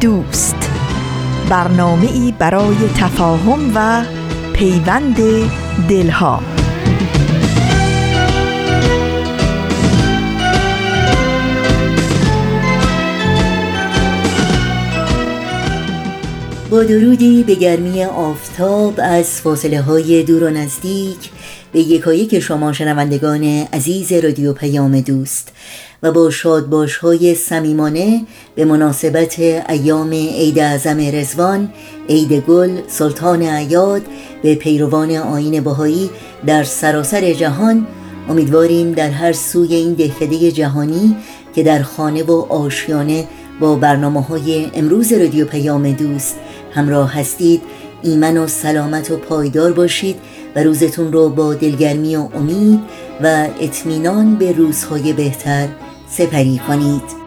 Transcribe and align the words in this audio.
دوست. 0.00 0.70
برنامه 1.50 2.12
ای 2.12 2.34
برای 2.38 2.76
تفاهم 2.96 3.72
و 3.74 4.04
پیوند 4.52 5.16
دلها. 5.88 6.42
با 16.70 16.82
درودی 16.82 17.42
به 17.42 17.54
گرمی 17.54 18.04
آفتاب 18.04 19.00
از 19.02 19.40
فاصله 19.40 19.80
های 19.80 20.22
دور 20.22 20.42
و 20.42 20.50
نزدیک 20.50 21.30
به 21.72 21.80
یکایک 21.80 22.40
شما 22.40 22.72
شنوندگان 22.72 23.44
عزیز 23.72 24.12
رادیو 24.12 24.52
پیام 24.52 25.00
دوست. 25.00 25.52
با 26.10 26.30
شادباش 26.30 26.96
های 26.96 27.34
سمیمانه 27.34 28.26
به 28.54 28.64
مناسبت 28.64 29.38
ایام 29.38 30.10
عید 30.10 30.58
اعظم 30.58 30.98
رزوان 31.12 31.72
عید 32.08 32.32
گل 32.32 32.70
سلطان 32.88 33.42
عیاد 33.42 34.02
به 34.42 34.54
پیروان 34.54 35.10
آین 35.10 35.60
بهایی 35.60 36.10
در 36.46 36.64
سراسر 36.64 37.32
جهان 37.32 37.86
امیدواریم 38.28 38.92
در 38.92 39.10
هر 39.10 39.32
سوی 39.32 39.74
این 39.74 39.92
دهکده 39.92 40.52
جهانی 40.52 41.16
که 41.54 41.62
در 41.62 41.82
خانه 41.82 42.22
و 42.22 42.32
آشیانه 42.32 43.28
با 43.60 43.76
برنامه 43.76 44.22
های 44.22 44.70
امروز 44.74 45.12
رادیو 45.12 45.44
پیام 45.44 45.92
دوست 45.92 46.36
همراه 46.74 47.14
هستید 47.14 47.62
ایمن 48.02 48.36
و 48.36 48.46
سلامت 48.46 49.10
و 49.10 49.16
پایدار 49.16 49.72
باشید 49.72 50.16
و 50.56 50.62
روزتون 50.62 51.12
رو 51.12 51.28
با 51.28 51.54
دلگرمی 51.54 52.16
و 52.16 52.28
امید 52.34 52.80
و 53.22 53.48
اطمینان 53.60 54.34
به 54.34 54.52
روزهای 54.52 55.12
بهتر 55.12 55.68
سپری 56.08 56.60
کنید. 56.68 57.26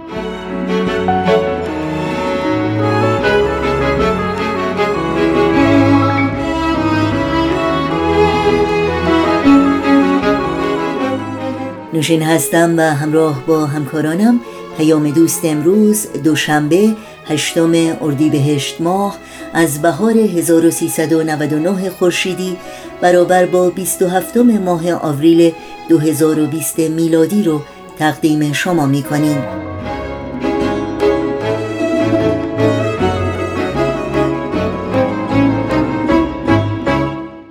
نوشین 11.94 12.22
هستم 12.22 12.78
و 12.78 12.82
همراه 12.82 13.46
با 13.46 13.66
همکارانم. 13.66 14.40
پیام 14.78 15.10
دوست 15.10 15.46
امروز 15.46 16.08
دوشنبه 16.24 16.96
هشتم 17.26 17.72
اردیبهشت 18.02 18.82
ماه 18.82 19.18
از 19.54 19.82
بهار 19.82 20.18
1399 20.18 21.90
خورشیدی 21.90 22.58
برابر 23.02 23.46
با 23.46 23.70
27 23.70 24.38
ماه 24.38 24.94
آوریل 24.94 25.52
2020 25.90 26.80
میلادی 26.80 27.44
رو 27.44 27.62
تقدیم 28.00 28.54
شما 28.54 28.86
می 28.86 29.04
کنیم. 29.04 29.38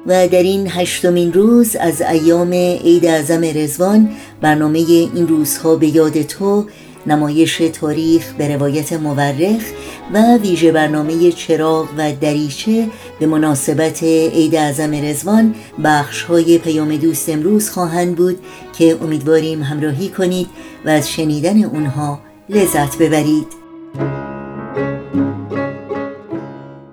و 0.07 0.29
در 0.29 0.43
این 0.43 0.69
هشتمین 0.71 1.33
روز 1.33 1.77
از 1.77 2.03
ایام 2.03 2.53
عید 2.53 3.07
اعظم 3.07 3.45
رزوان 3.45 4.11
برنامه 4.41 4.79
این 4.79 5.29
روزها 5.29 5.77
به 5.77 5.87
یاد 5.87 6.23
تو 6.23 6.67
نمایش 7.07 7.57
تاریخ 7.57 8.33
به 8.39 8.55
روایت 8.55 8.93
مورخ 8.93 9.63
و 10.13 10.37
ویژه 10.37 10.73
برنامه 10.73 11.33
چراغ 11.33 11.89
و 11.99 12.13
دریچه 12.13 12.87
به 13.19 13.27
مناسبت 13.27 14.03
عید 14.03 14.55
اعظم 14.55 14.95
رزوان 14.95 15.55
بخش 15.85 16.23
های 16.23 16.59
پیام 16.59 16.97
دوست 16.97 17.29
امروز 17.29 17.71
خواهند 17.71 18.17
بود 18.17 18.39
که 18.79 18.99
امیدواریم 19.03 19.63
همراهی 19.63 20.09
کنید 20.09 20.47
و 20.85 20.89
از 20.89 21.11
شنیدن 21.11 21.65
اونها 21.65 22.21
لذت 22.49 22.99
ببرید. 22.99 23.68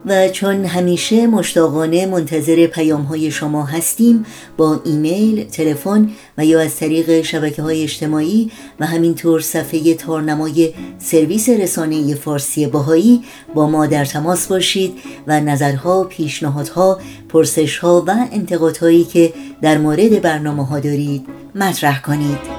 و 0.06 0.30
چون 0.30 0.66
همیشه 0.66 1.28
مشتاقانه 1.28 2.06
منتظر 2.06 2.68
پیام 2.68 3.02
های 3.02 3.32
شما 3.32 3.66
هستیم 3.66 4.26
با 4.58 4.82
ایمیل، 4.86 5.44
تلفن 5.44 6.10
و 6.38 6.46
یا 6.46 6.62
از 6.62 6.76
طریق 6.76 7.22
شبکه 7.22 7.62
های 7.62 7.84
اجتماعی 7.84 8.52
و 8.80 8.86
همینطور 8.86 9.42
صفحه 9.42 9.94
تارنمای 9.94 10.74
سرویس 11.00 11.50
رسانه 11.50 12.16
فارسی 12.16 12.68
باهایی 12.68 13.24
با 13.54 13.68
ما 13.68 13.86
در 13.86 14.06
تماس 14.06 14.48
باشید 14.48 14.94
و 15.28 15.40
نظرها، 15.40 16.04
پیشنهادها، 16.04 17.00
پرسشها 17.30 18.04
و 18.08 18.28
انتقادهایی 18.32 19.04
که 19.04 19.34
در 19.62 19.78
مورد 19.78 20.22
برنامه 20.22 20.66
ها 20.66 20.80
دارید 20.80 21.26
مطرح 21.56 22.02
کنید. 22.02 22.55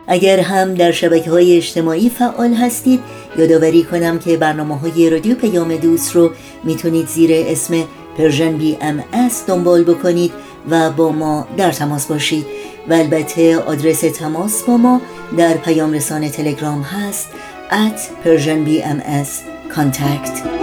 اگر 0.07 0.39
هم 0.39 0.73
در 0.73 0.91
شبکه 0.91 1.31
های 1.31 1.57
اجتماعی 1.57 2.09
فعال 2.09 2.53
هستید 2.53 2.99
یادآوری 3.37 3.83
کنم 3.83 4.19
که 4.19 4.37
برنامه 4.37 4.79
های 4.79 5.09
رادیو 5.09 5.35
پیام 5.35 5.75
دوست 5.75 6.15
رو 6.15 6.31
می‌تونید 6.63 7.07
زیر 7.07 7.29
اسم 7.33 7.83
Persian 8.17 8.57
BMS 8.57 9.43
دنبال 9.47 9.83
بکنید 9.83 10.31
و 10.69 10.89
با 10.89 11.11
ما 11.11 11.47
در 11.57 11.71
تماس 11.71 12.05
باشید. 12.07 12.45
و 12.89 12.93
البته 12.93 13.57
آدرس 13.57 14.01
تماس 14.01 14.63
با 14.63 14.77
ما 14.77 15.01
در 15.37 15.53
پیام 15.53 15.93
رسانه 15.93 16.29
تلگرام 16.29 16.81
هست 16.81 17.29
at 17.71 18.25
Persian 18.25 18.67
BMS 18.67 19.29
contact. 19.75 20.61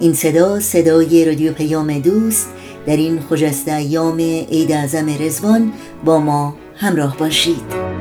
این 0.00 0.14
صدا 0.14 0.60
صدای 0.60 1.24
رادیو 1.24 1.52
پیام 1.52 1.98
دوست 1.98 2.48
در 2.86 2.96
این 2.96 3.20
خجسته 3.30 3.72
ایام 3.72 4.18
عید 4.18 4.72
اعظم 4.72 5.06
رزوان 5.20 5.72
با 6.04 6.18
ما 6.18 6.54
همراه 6.76 7.16
باشید. 7.16 7.92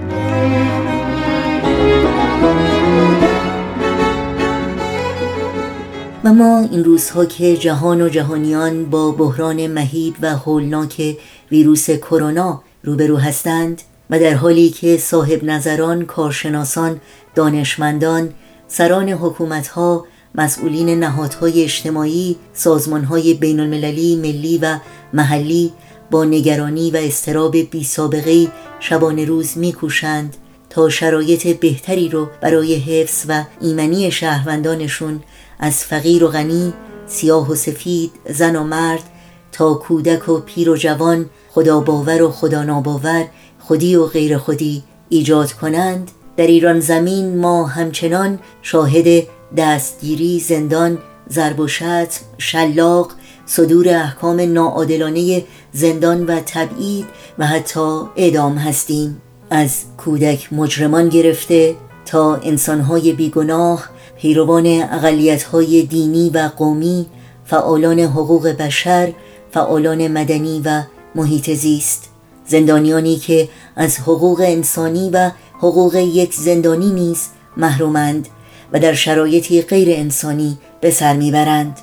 و 6.24 6.34
ما 6.34 6.60
این 6.72 6.84
روزها 6.84 7.26
که 7.26 7.58
جهان 7.58 8.02
و 8.02 8.10
جهانیان 8.10 8.86
با 8.86 9.12
بحران 9.12 9.68
مهیب 9.68 10.16
و 10.22 10.36
هولناک 10.36 11.18
ویروس 11.52 11.90
کرونا 11.90 12.62
روبرو 12.84 13.18
هستند 13.18 13.82
و 14.10 14.20
در 14.20 14.34
حالی 14.34 14.70
که 14.70 14.98
صاحب 14.98 15.44
نظران، 15.44 16.06
کارشناسان، 16.06 17.02
دانشمندان، 17.36 18.30
سران 18.68 19.10
حکومتها 19.10 20.06
مسئولین 20.36 21.00
نهادهای 21.00 21.64
اجتماعی، 21.64 22.36
سازمانهای 22.54 23.34
بین 23.34 23.60
المللی، 23.60 24.16
ملی 24.16 24.58
و 24.58 24.80
محلی 25.14 25.72
با 26.12 26.26
نگرانی 26.26 26.92
و 26.92 26.98
استراب 26.98 27.58
بی 27.58 27.84
سابقه 27.84 28.48
شبان 28.80 29.20
روز 29.20 29.58
میکوشند 29.58 30.38
تا 30.70 30.90
شرایط 30.90 31.48
بهتری 31.48 32.10
رو 32.10 32.28
برای 32.42 32.76
حفظ 32.76 33.26
و 33.28 33.44
ایمنی 33.62 34.12
شهروندانشون 34.12 35.22
از 35.60 35.74
فقیر 35.74 36.24
و 36.24 36.28
غنی، 36.28 36.74
سیاه 37.08 37.52
و 37.52 37.56
سفید، 37.56 38.12
زن 38.30 38.56
و 38.56 38.64
مرد 38.64 39.04
تا 39.52 39.74
کودک 39.74 40.30
و 40.30 40.40
پیر 40.40 40.70
و 40.70 40.78
جوان، 40.78 41.30
خدا 41.50 41.80
باور 41.80 42.22
و 42.22 42.32
خدا 42.32 42.64
ناباور، 42.64 43.26
خودی 43.60 43.96
و 43.96 44.06
غیر 44.06 44.38
خودی 44.38 44.84
ایجاد 45.10 45.52
کنند. 45.52 46.12
در 46.38 46.48
ایران 46.48 46.80
زمین 46.80 47.38
ما 47.38 47.66
همچنان 47.66 48.40
شاهد 48.62 49.28
دستگیری، 49.58 50.40
زندان، 50.40 50.98
ضرب 51.32 51.60
و 51.60 51.68
شتم، 51.68 52.08
شلاق، 52.38 53.12
صدور 53.46 53.90
احکام 53.90 54.40
ناعادلانه 54.40 55.44
زندان 55.74 56.26
و 56.26 56.40
تبعید 56.46 57.06
و 57.38 57.48
حتی 57.48 58.02
اعدام 58.16 58.58
هستیم. 58.58 59.22
از 59.50 59.72
کودک 59.98 60.54
مجرمان 60.54 61.10
گرفته 61.10 61.76
تا 62.06 62.36
انسانهای 62.36 63.14
بیگناه 63.14 63.90
پیروان 64.18 64.66
اقلیتهای 64.92 65.82
دینی 65.82 66.30
و 66.30 66.50
قومی 66.58 67.06
فعالان 67.46 68.00
حقوق 68.00 68.48
بشر 68.48 69.14
فعالان 69.52 70.08
مدنی 70.08 70.62
و 70.66 70.84
محیط 71.16 71.50
زیست. 71.50 72.10
زندانیانی 72.48 73.16
که 73.16 73.50
از 73.76 74.00
حقوق 74.00 74.42
انسانی 74.46 75.10
و 75.10 75.32
حقوق 75.58 75.96
یک 75.96 76.34
زندانی 76.34 76.90
نیز 76.90 77.28
محرومند. 77.58 78.28
و 78.74 78.80
در 78.80 78.94
شرایطی 78.94 79.62
غیر 79.62 79.90
انسانی 79.92 80.58
به 80.82 80.92
سر 80.92 81.16
می‌برند. 81.16 81.80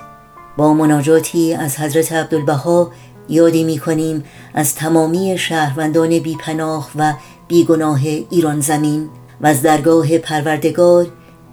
با 0.56 0.74
مناجاتی 0.74 1.54
از 1.54 1.76
حضرت 1.76 2.12
عبدالبها 2.12 2.92
یادی 3.28 3.64
می 3.64 3.78
کنیم 3.78 4.24
از 4.54 4.74
تمامی 4.74 5.38
شهروندان 5.38 6.18
بیپناه 6.18 6.90
و 6.96 7.12
بیگناه 7.48 8.00
ایران 8.30 8.60
زمین 8.60 9.08
و 9.40 9.46
از 9.46 9.62
درگاه 9.62 10.18
پروردگار 10.18 11.06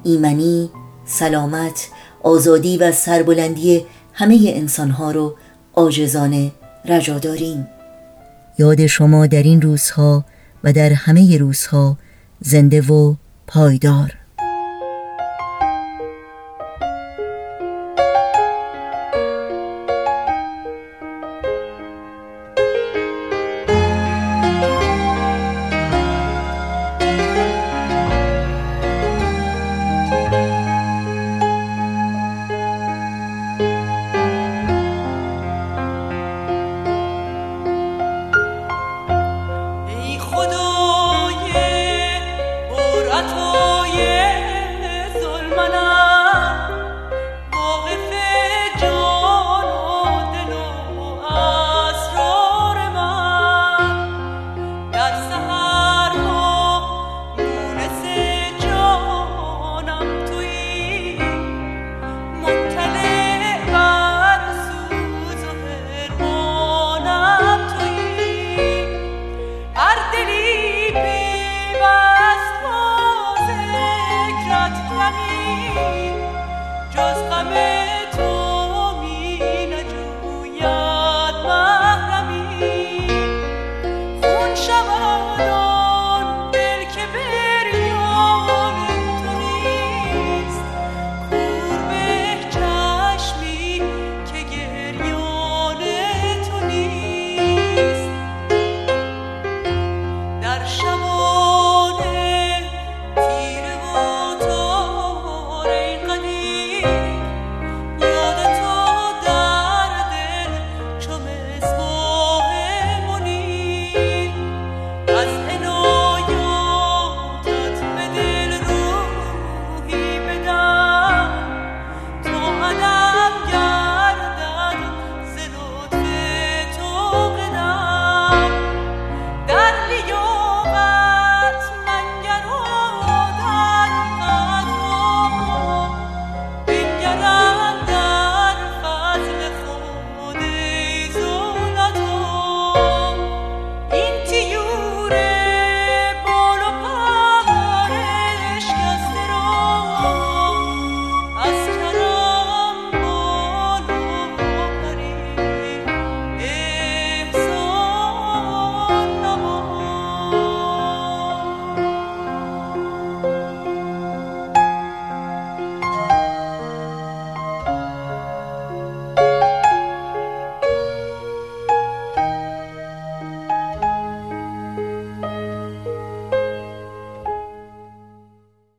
ایمنی، 0.04 0.70
سلامت، 1.06 1.88
آزادی 2.24 2.78
و 2.78 2.92
سربلندی 2.92 3.86
همه 4.14 4.54
انسانها 4.56 5.12
رو 5.12 5.36
آجزانه 5.74 6.52
رجا 6.86 7.20
داریم. 7.20 7.68
یاد 8.60 8.86
شما 8.86 9.28
در 9.28 9.44
این 9.44 9.62
روزها 9.62 10.26
و 10.64 10.74
در 10.74 10.94
همه 10.94 11.38
روزها 11.38 11.98
زنده 12.40 12.82
و 12.82 13.16
پایدار. 13.48 14.25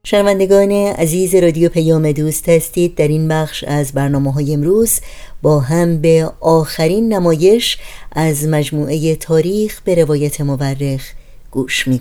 شنوندگان 0.08 0.72
عزیز 0.72 1.34
رادیو 1.34 1.68
پیام 1.68 2.12
دوست 2.12 2.48
هستید. 2.48 2.94
در 2.94 3.08
این 3.08 3.28
بخش 3.28 3.64
از 3.64 3.92
برنامه 3.92 4.32
های 4.32 4.54
امروز 4.54 5.00
با 5.42 5.60
هم 5.60 6.00
به 6.00 6.30
آخرین 6.40 7.12
نمایش 7.12 7.78
از 8.12 8.48
مجموعه 8.48 9.16
تاریخ 9.16 9.80
به 9.84 9.94
روایت 9.94 10.40
مورخ 10.40 11.12
گوش 11.50 11.88
می 11.88 12.00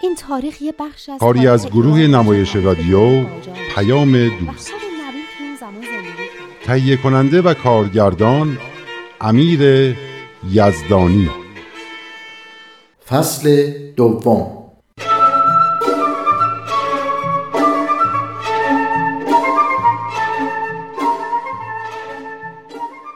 این 0.00 0.14
تاریخ 0.14 0.62
یه 0.62 0.74
بخش 0.78 1.08
از 1.08 1.20
کاری 1.20 1.46
از 1.46 1.66
گروه 1.66 1.98
نمایش 1.98 2.56
رادیو 2.56 3.24
پیام 3.74 4.28
دوست. 4.28 4.72
تهیه 6.64 6.96
کننده 6.96 7.42
و 7.42 7.54
کارگردان 7.54 8.58
امیر 9.20 9.96
یزدانی. 10.50 11.30
فصل 13.08 13.72
دوم. 13.96 14.54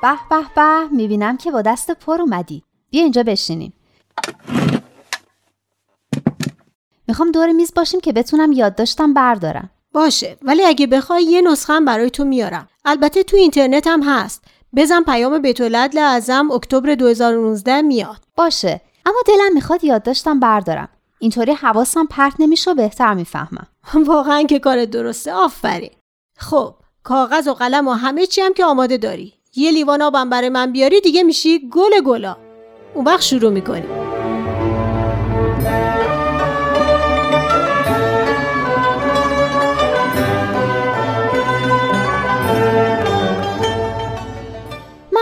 به 0.03 0.09
به 0.31 0.37
به 0.57 0.89
می‌بینم 0.93 1.37
که 1.37 1.51
با 1.51 1.63
دست 1.63 1.91
پر 1.91 2.21
اومدی. 2.21 2.63
بیا 2.91 3.03
اینجا 3.03 3.23
بشینیم. 3.23 3.73
می‌خوام 7.09 7.31
دور 7.31 7.53
میز 7.53 7.73
باشیم 7.77 8.01
که 8.01 8.13
بتونم 8.13 8.53
یادداشتم 8.53 9.15
بردارم. 9.15 9.71
باشه 9.93 10.37
ولی 10.43 10.65
اگه 10.65 10.87
بخوای 10.87 11.25
یه 11.25 11.41
نسخه 11.41 11.73
هم 11.73 11.85
برای 11.85 12.11
تو 12.11 12.25
میارم. 12.25 12.69
البته 12.85 13.23
تو 13.23 13.37
اینترنت 13.37 13.87
هم 13.87 14.03
هست. 14.03 14.45
بزن 14.77 15.03
پیام 15.03 15.39
بیت 15.39 15.61
اعظم 15.99 16.51
اکتبر 16.51 16.95
2019 16.95 17.83
میاد. 17.83 18.17
باشه 18.37 18.81
اما 19.07 19.19
دلم 19.27 19.55
می‌خواد 19.55 19.85
یادداشتم 19.85 20.41
بردارم. 20.41 20.89
اینطوری 21.19 21.53
حواسم 21.53 22.07
پرت 22.07 22.35
نمیشه 22.39 22.71
و 22.71 22.75
بهتر 22.75 23.15
می‌فهمم. 23.15 23.67
واقعا 24.07 24.43
که 24.43 24.59
کار 24.59 24.85
درسته. 24.85 25.33
آفرین. 25.33 25.91
خب 26.37 26.75
کاغذ 27.03 27.49
و 27.49 27.55
قلم 27.55 27.89
و 27.89 27.93
همه 27.93 28.27
چی 28.27 28.41
هم 28.41 28.55
که 28.55 28.65
آماده 28.65 28.97
داری. 28.97 29.33
یه 29.57 29.71
لیوان 29.71 30.03
آبم 30.03 30.31
برای 30.31 30.49
من 30.49 30.73
بیاری 30.73 31.01
دیگه 31.01 31.23
میشی 31.23 31.69
گل 31.71 32.01
گلا. 32.05 32.37
اون 32.95 33.05
وقت 33.05 33.23
شروع 33.23 33.53
می‌کنی 33.53 34.12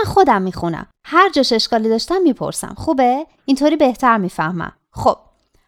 من 0.01 0.11
خودم 0.13 0.41
می‌خونم. 0.41 0.87
هر 1.05 1.29
جاش 1.29 1.53
اشکالی 1.53 1.89
داشتم 1.89 2.21
می‌پرسم. 2.21 2.73
خوبه؟ 2.77 3.25
اینطوری 3.45 3.75
بهتر 3.75 4.17
می‌فهمم. 4.17 4.71
خب 4.91 5.17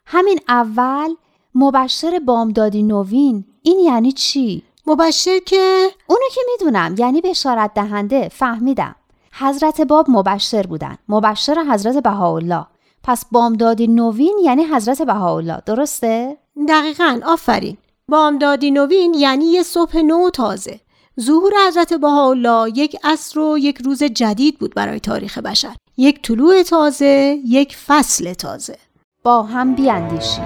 همین 0.05 0.39
اول 0.47 1.15
مبشر 1.55 2.19
بامدادی 2.25 2.83
نوین. 2.83 3.45
این 3.61 3.79
یعنی 3.79 4.11
چی؟ 4.11 4.63
مبشر 4.87 5.39
که؟ 5.39 5.89
اونو 6.07 6.21
که 6.35 6.41
می‌دونم. 6.51 6.95
یعنی 6.97 7.21
بشارت 7.21 7.73
دهنده. 7.73 8.29
فهمیدم. 8.29 8.95
حضرت 9.33 9.81
باب 9.81 10.05
مبشر 10.09 10.63
بودن. 10.63 10.97
مبشر 11.09 11.65
حضرت 11.71 12.03
بهاءالله. 12.03 12.65
پس 13.03 13.25
بامدادی 13.31 13.87
نوین 13.87 14.37
یعنی 14.43 14.63
حضرت 14.63 15.01
بهاءالله. 15.01 15.61
درسته؟ 15.65 16.37
دقیقا. 16.69 17.19
آفرین. 17.25 17.77
بامدادی 18.07 18.71
نوین 18.71 19.13
یعنی 19.13 19.45
یه 19.45 19.63
صبح 19.63 19.97
نو 19.97 20.29
تازه. 20.29 20.79
ظهور 21.21 21.51
حضرت 21.67 21.93
بهاءالله 21.93 22.71
یک 22.75 22.95
عصر 23.03 23.39
و 23.39 23.57
یک 23.57 23.77
روز 23.77 24.03
جدید 24.03 24.59
بود 24.59 24.73
برای 24.75 24.99
تاریخ 24.99 25.37
بشر. 25.37 25.75
یک 25.97 26.21
طلوع 26.21 26.63
تازه 26.63 27.41
یک 27.45 27.75
فصل 27.75 28.33
تازه. 28.33 28.77
با 29.23 29.43
هم 29.43 29.75
بیاندیشیم 29.75 30.43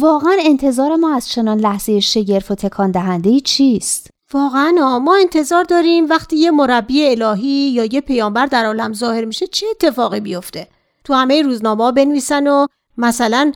واقعا 0.00 0.36
انتظار 0.40 0.96
ما 0.96 1.14
از 1.14 1.28
چنان 1.28 1.58
لحظه 1.58 2.00
شگرف 2.00 2.50
و 2.50 2.54
تکان 2.54 2.90
دهنده 2.90 3.40
چیست؟ 3.40 4.10
واقعا 4.32 4.98
ما 4.98 5.16
انتظار 5.16 5.64
داریم 5.64 6.08
وقتی 6.08 6.36
یه 6.36 6.50
مربی 6.50 7.08
الهی 7.08 7.70
یا 7.70 7.84
یه 7.84 8.00
پیامبر 8.00 8.46
در 8.46 8.66
عالم 8.66 8.92
ظاهر 8.92 9.24
میشه 9.24 9.46
چه 9.46 9.66
اتفاقی 9.70 10.20
بیفته. 10.20 10.68
تو 11.04 11.14
همه 11.14 11.42
روزنامه 11.42 11.92
بنویسن 11.92 12.46
و 12.46 12.66
مثلا 12.96 13.52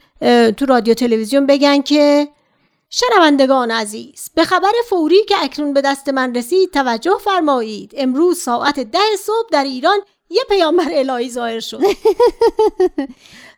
تو 0.57 0.67
رادیو 0.67 0.95
تلویزیون 0.95 1.47
بگن 1.47 1.83
که 1.83 2.29
شنوندگان 2.91 3.71
عزیز 3.71 4.31
به 4.35 4.45
خبر 4.45 4.73
فوری 4.89 5.25
که 5.29 5.35
اکنون 5.43 5.73
به 5.73 5.81
دست 5.81 6.09
من 6.09 6.35
رسید 6.35 6.71
توجه 6.71 7.19
فرمایید. 7.21 7.93
امروز 7.97 8.39
ساعت 8.39 8.81
ده 8.81 8.99
صبح 9.19 9.49
در 9.53 9.65
ایران 9.65 9.99
یه 10.31 10.43
پیامبر 10.49 10.89
الهی 10.93 11.31
ظاهر 11.31 11.61
شد. 11.61 11.81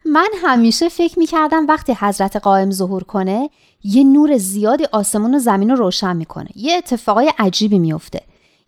من 0.04 0.28
همیشه 0.42 0.88
فکر 0.88 1.18
می‌کردم 1.18 1.66
وقتی 1.66 1.96
حضرت 2.00 2.37
قائم 2.37 2.70
ظهور 2.70 3.04
کنه 3.04 3.50
یه 3.87 4.05
نور 4.05 4.37
زیادی 4.37 4.85
آسمون 4.93 5.35
و 5.35 5.38
زمین 5.38 5.71
رو 5.71 5.76
روشن 5.76 6.16
می‌کنه. 6.16 6.49
یه 6.55 6.76
اتفاقای 6.76 7.33
عجیبی 7.38 7.78
میفته 7.78 8.23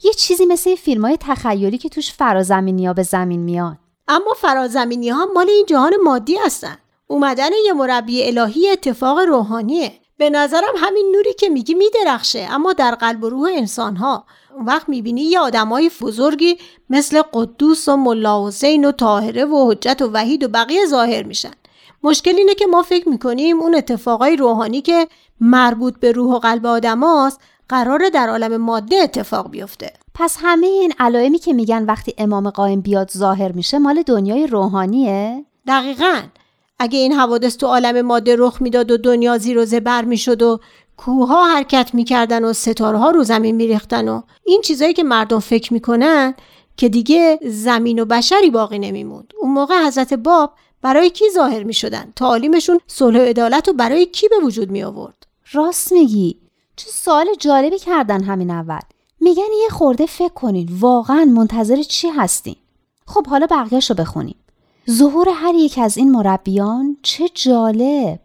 یه 0.04 0.12
چیزی 0.12 0.46
مثل 0.46 0.74
فیلم 0.74 1.04
های 1.04 1.16
تخیلی 1.20 1.78
که 1.78 1.88
توش 1.88 2.12
فرازمینی 2.12 2.86
ها 2.86 2.92
به 2.92 3.02
زمین 3.02 3.40
میان. 3.40 3.78
اما 4.08 4.34
فرازمینی 4.36 5.08
ها 5.08 5.26
مال 5.34 5.50
این 5.50 5.66
جهان 5.66 5.92
مادی 6.04 6.36
هستن. 6.36 6.76
اومدن 7.06 7.50
یه 7.64 7.72
مربی 7.72 8.24
الهی 8.24 8.70
اتفاق 8.70 9.18
روحانیه. 9.18 9.92
به 10.18 10.30
نظرم 10.30 10.74
همین 10.76 11.12
نوری 11.16 11.34
که 11.34 11.48
میگی 11.48 11.74
میدرخشه 11.74 12.48
اما 12.50 12.72
در 12.72 12.94
قلب 12.94 13.24
و 13.24 13.28
روح 13.28 13.50
انسان 13.52 13.96
ها 13.96 14.24
اون 14.54 14.66
وقت 14.66 14.88
می‌بینی 14.88 15.22
یه 15.22 15.40
آدمای 15.40 15.90
بزرگی 16.00 16.58
مثل 16.90 17.22
قدوس 17.32 17.88
و 17.88 17.96
ملا 17.96 18.46
حسین 18.46 18.84
و 18.84 18.92
طاهره 18.92 19.44
و 19.44 19.70
حجت 19.70 20.02
و 20.02 20.10
وحید 20.12 20.44
و 20.44 20.48
بقیه 20.48 20.86
ظاهر 20.86 21.22
میشن. 21.22 21.52
مشکل 22.02 22.36
اینه 22.36 22.54
که 22.54 22.66
ما 22.66 22.82
فکر 22.82 23.08
می‌کنیم 23.08 23.60
اون 23.60 23.74
اتفاقای 23.74 24.36
روحانی 24.36 24.80
که 24.80 25.08
مربوط 25.40 25.94
به 26.00 26.12
روح 26.12 26.34
و 26.34 26.38
قلب 26.38 26.66
آدماست 26.66 27.40
قراره 27.68 28.10
در 28.10 28.28
عالم 28.28 28.56
ماده 28.56 28.96
اتفاق 28.96 29.50
بیفته. 29.50 29.92
پس 30.14 30.36
همه 30.40 30.66
این 30.66 30.92
علائمی 30.98 31.38
که 31.38 31.52
میگن 31.52 31.84
وقتی 31.84 32.14
امام 32.18 32.50
قائم 32.50 32.80
بیاد 32.80 33.10
ظاهر 33.10 33.52
میشه 33.52 33.78
مال 33.78 34.02
دنیای 34.02 34.46
روحانیه؟ 34.46 35.44
دقیقا. 35.66 36.22
اگه 36.78 36.98
این 36.98 37.12
حوادث 37.12 37.56
تو 37.56 37.66
عالم 37.66 38.06
ماده 38.06 38.36
رخ 38.38 38.62
می‌داد 38.62 38.90
و 38.90 38.96
دنیا 38.96 39.38
زیر 39.38 39.58
و 39.58 39.64
زبر 39.64 40.04
می‌شد 40.04 40.42
و 40.42 40.60
کوها 40.96 41.46
حرکت 41.54 41.90
می‌کردن 41.94 42.44
و 42.44 42.52
ستاره 42.52 42.98
ها 42.98 43.10
رو 43.10 43.22
زمین 43.22 43.56
میریختن 43.56 44.08
و 44.08 44.22
این 44.44 44.60
چیزایی 44.62 44.92
که 44.94 45.02
مردم 45.02 45.38
فکر 45.38 45.72
می‌کنن 45.72 46.34
که 46.76 46.88
دیگه 46.88 47.40
زمین 47.44 47.98
و 47.98 48.04
بشری 48.04 48.50
باقی 48.50 48.78
نمیموند. 48.78 49.32
اون 49.40 49.52
موقع 49.52 49.86
حضرت 49.86 50.14
باب 50.14 50.52
برای 50.82 51.10
کی 51.10 51.24
ظاهر 51.34 51.62
می‌شدن؟ 51.62 52.12
تعالیمشون 52.16 52.80
صلح 52.86 53.20
و 53.20 53.22
عدالت 53.22 53.68
رو 53.68 53.74
برای 53.74 54.06
کی 54.06 54.28
به 54.28 54.36
وجود 54.42 54.70
می 54.70 54.82
آورد 54.82 55.26
راست 55.52 55.92
میگی. 55.92 56.36
چه 56.76 56.90
سوال 56.90 57.26
جالبی 57.38 57.78
کردن 57.78 58.22
همین 58.22 58.50
اول. 58.50 58.80
میگن 59.20 59.42
یه 59.62 59.68
خورده 59.68 60.06
فکر 60.06 60.32
کنین 60.32 60.68
واقعا 60.80 61.24
منتظر 61.24 61.82
چی 61.82 62.08
هستین. 62.08 62.56
خب 63.06 63.26
حالا 63.26 63.46
بقیهش 63.50 63.90
رو 63.90 63.96
بخونیم. 63.96 64.36
ظهور 64.90 65.28
هر 65.28 65.54
یک 65.54 65.78
از 65.78 65.96
این 65.96 66.10
مربیان 66.10 66.96
چه 67.02 67.28
جالب. 67.34 68.20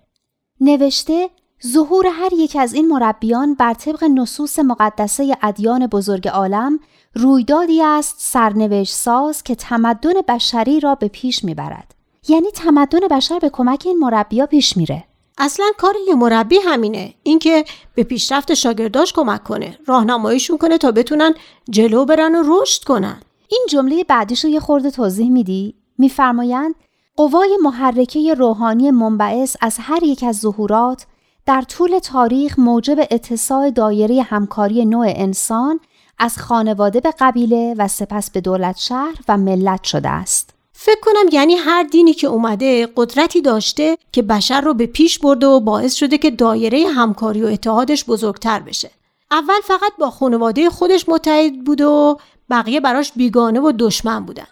نوشته 0.62 1.30
ظهور 1.68 2.08
هر 2.08 2.34
یک 2.34 2.58
از 2.60 2.74
این 2.74 2.88
مربیان 2.88 3.54
بر 3.54 3.74
طبق 3.74 4.04
نصوص 4.04 4.60
مقدسه 4.60 5.38
ادیان 5.42 5.88
بزرگ 5.88 6.28
عالم 6.28 6.80
رویدادی 7.16 7.82
است 7.82 8.16
سرنوشت 8.18 8.94
ساز 8.94 9.44
که 9.44 9.56
تمدن 9.56 10.14
بشری 10.28 10.80
را 10.80 10.96
به 10.96 11.08
پیش 11.08 11.44
می‌برد. 11.44 11.96
یعنی 12.28 12.52
تمدن 12.52 13.00
بشر 13.12 13.40
به 13.40 13.50
کمک 13.50 13.84
این 13.86 14.00
مربیا 14.00 14.46
پیش 14.46 14.78
میره. 14.78 15.04
اصلا 15.38 15.66
کار 15.78 15.94
یه 16.08 16.16
مربی 16.16 16.58
همینه. 16.58 17.14
اینکه 17.24 17.66
به 17.96 18.04
پیشرفت 18.04 18.54
شاگرداش 18.54 19.14
کمک 19.14 19.44
کنه. 19.44 19.78
راهنماییشون 19.86 20.58
کنه 20.58 20.78
تا 20.78 20.92
بتونن 20.92 21.34
جلو 21.70 22.06
برن 22.06 22.36
و 22.36 22.44
رشد 22.46 22.84
کنن. 22.84 23.22
این 23.50 23.66
جمله 23.70 24.04
بعدیش 24.04 24.44
رو 24.44 24.50
یه 24.50 24.60
خورده 24.60 24.92
توضیح 24.92 25.30
میدی؟ 25.30 25.76
میفرمایند 25.98 26.76
قوای 27.16 27.58
محرکه 27.64 28.34
روحانی 28.34 28.92
منبعث 28.92 29.56
از 29.62 29.78
هر 29.80 30.04
یک 30.04 30.24
از 30.24 30.40
ظهورات 30.40 31.06
در 31.46 31.62
طول 31.62 32.00
تاریخ 32.00 32.60
موجب 32.60 33.00
اتساع 33.12 33.70
دایره 33.70 34.22
همکاری 34.22 34.86
نوع 34.86 35.06
انسان 35.08 35.80
از 36.20 36.38
خانواده 36.38 37.00
به 37.00 37.14
قبیله 37.20 37.76
و 37.78 37.88
سپس 37.88 38.32
به 38.32 38.42
دولت 38.42 38.78
شهر 38.78 39.16
و 39.28 39.38
ملت 39.38 39.84
شده 39.84 40.10
است. 40.10 40.53
فکر 40.86 41.00
کنم 41.02 41.30
یعنی 41.32 41.56
هر 41.56 41.84
دینی 41.84 42.14
که 42.14 42.28
اومده 42.28 42.88
قدرتی 42.96 43.42
داشته 43.42 43.98
که 44.12 44.22
بشر 44.22 44.62
رو 44.62 44.74
به 44.74 44.86
پیش 44.86 45.20
برده 45.20 45.48
و 45.48 45.60
باعث 45.60 45.94
شده 45.94 46.18
که 46.18 46.32
دایره 46.32 46.88
همکاری 46.88 47.44
و 47.44 47.48
اتحادش 47.48 48.06
بزرگتر 48.06 48.60
بشه. 48.60 48.92
اول 49.32 49.60
فقط 49.64 49.92
با 50.00 50.10
خانواده 50.10 50.70
خودش 50.70 51.10
متحد 51.10 51.64
بود 51.64 51.82
و 51.82 52.18
بقیه 52.50 52.80
براش 52.80 53.12
بیگانه 53.12 53.60
و 53.60 53.74
دشمن 53.80 54.26
بودن. 54.26 54.48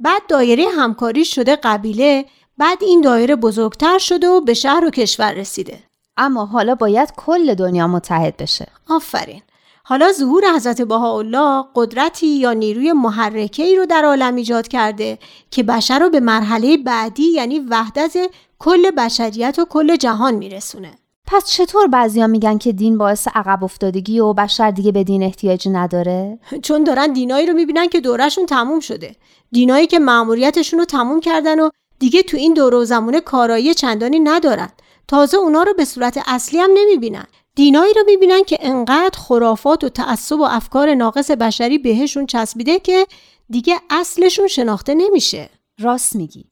بعد 0.00 0.22
دایره 0.28 0.66
همکاری 0.78 1.24
شده 1.24 1.56
قبیله 1.56 2.24
بعد 2.58 2.78
این 2.82 3.00
دایره 3.00 3.36
بزرگتر 3.36 3.98
شده 3.98 4.28
و 4.28 4.40
به 4.40 4.54
شهر 4.54 4.84
و 4.84 4.90
کشور 4.90 5.32
رسیده. 5.32 5.78
اما 6.16 6.46
حالا 6.46 6.74
باید 6.74 7.12
کل 7.16 7.54
دنیا 7.54 7.86
متحد 7.86 8.36
بشه. 8.36 8.66
آفرین. 8.88 9.42
حالا 9.86 10.12
ظهور 10.12 10.44
حضرت 10.56 10.82
بهاءالله 10.82 11.64
قدرتی 11.74 12.26
یا 12.26 12.52
نیروی 12.52 12.92
محرکه 12.92 13.62
ای 13.62 13.76
رو 13.76 13.86
در 13.86 14.04
عالم 14.04 14.34
ایجاد 14.34 14.68
کرده 14.68 15.18
که 15.50 15.62
بشر 15.62 15.98
رو 15.98 16.10
به 16.10 16.20
مرحله 16.20 16.76
بعدی 16.76 17.22
یعنی 17.22 17.58
وحدت 17.58 18.16
کل 18.58 18.90
بشریت 18.90 19.58
و 19.58 19.64
کل 19.64 19.96
جهان 19.96 20.34
میرسونه. 20.34 20.90
پس 21.26 21.44
چطور 21.44 21.86
بعضیا 21.86 22.26
میگن 22.26 22.58
که 22.58 22.72
دین 22.72 22.98
باعث 22.98 23.28
عقب 23.34 23.64
افتادگی 23.64 24.20
و 24.20 24.32
بشر 24.32 24.70
دیگه 24.70 24.92
به 24.92 25.04
دین 25.04 25.22
احتیاجی 25.22 25.70
نداره؟ 25.70 26.38
چون 26.62 26.84
دارن 26.84 27.12
دینایی 27.12 27.46
رو 27.46 27.54
می‌بینن 27.54 27.88
که 27.88 28.00
دورشون 28.00 28.46
تموم 28.46 28.80
شده. 28.80 29.16
دینایی 29.52 29.86
که 29.86 29.98
مأموریتشون 29.98 30.78
رو 30.78 30.84
تموم 30.84 31.20
کردن 31.20 31.60
و 31.60 31.70
دیگه 31.98 32.22
تو 32.22 32.36
این 32.36 32.54
دور 32.54 32.74
و 32.74 32.84
زمونه 32.84 33.20
کارایی 33.20 33.74
چندانی 33.74 34.20
ندارن. 34.20 34.68
تازه 35.08 35.36
اونا 35.36 35.62
رو 35.62 35.74
به 35.74 35.84
صورت 35.84 36.18
اصلی 36.26 36.58
هم 36.58 36.70
نمی‌بینن. 36.74 37.26
دینایی 37.56 37.94
رو 37.94 38.02
می‌بینن 38.06 38.44
که 38.44 38.58
انقدر 38.60 39.18
خرافات 39.18 39.84
و 39.84 39.88
تعصب 39.88 40.40
و 40.40 40.42
افکار 40.42 40.94
ناقص 40.94 41.30
بشری 41.30 41.78
بهشون 41.78 42.26
چسبیده 42.26 42.78
که 42.78 43.06
دیگه 43.50 43.80
اصلشون 43.90 44.46
شناخته 44.46 44.94
نمیشه. 44.94 45.50
راست 45.80 46.16
میگی. 46.16 46.44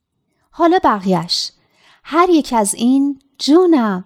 حالا 0.51 0.79
بقیهش 0.85 1.53
هر 2.05 2.31
یک 2.31 2.53
از 2.57 2.75
این 2.75 3.19
جونم 3.39 4.05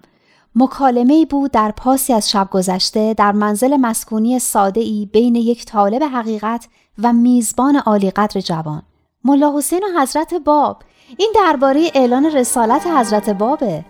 مکالمه 0.55 1.27
بود 1.27 1.51
در 1.51 1.71
پاسی 1.71 2.13
از 2.13 2.31
شب 2.31 2.49
گذشته 2.51 3.15
در 3.15 3.33
منزل 3.33 3.77
مسکونی 3.77 4.39
ساده 4.39 4.81
ای 4.81 5.09
بین 5.13 5.35
یک 5.37 5.65
طالب 5.65 6.03
حقیقت 6.03 6.69
و 7.03 7.13
میزبان 7.13 7.77
عالی 7.77 8.11
قدر 8.11 8.41
جوان 8.41 8.83
ملا 9.25 9.57
حسین 9.57 9.81
و 9.85 10.01
حضرت 10.01 10.35
باب 10.35 10.83
این 11.17 11.33
درباره 11.35 11.91
اعلان 11.95 12.27
رسالت 12.27 12.87
حضرت 12.87 13.31
بابه 13.31 13.85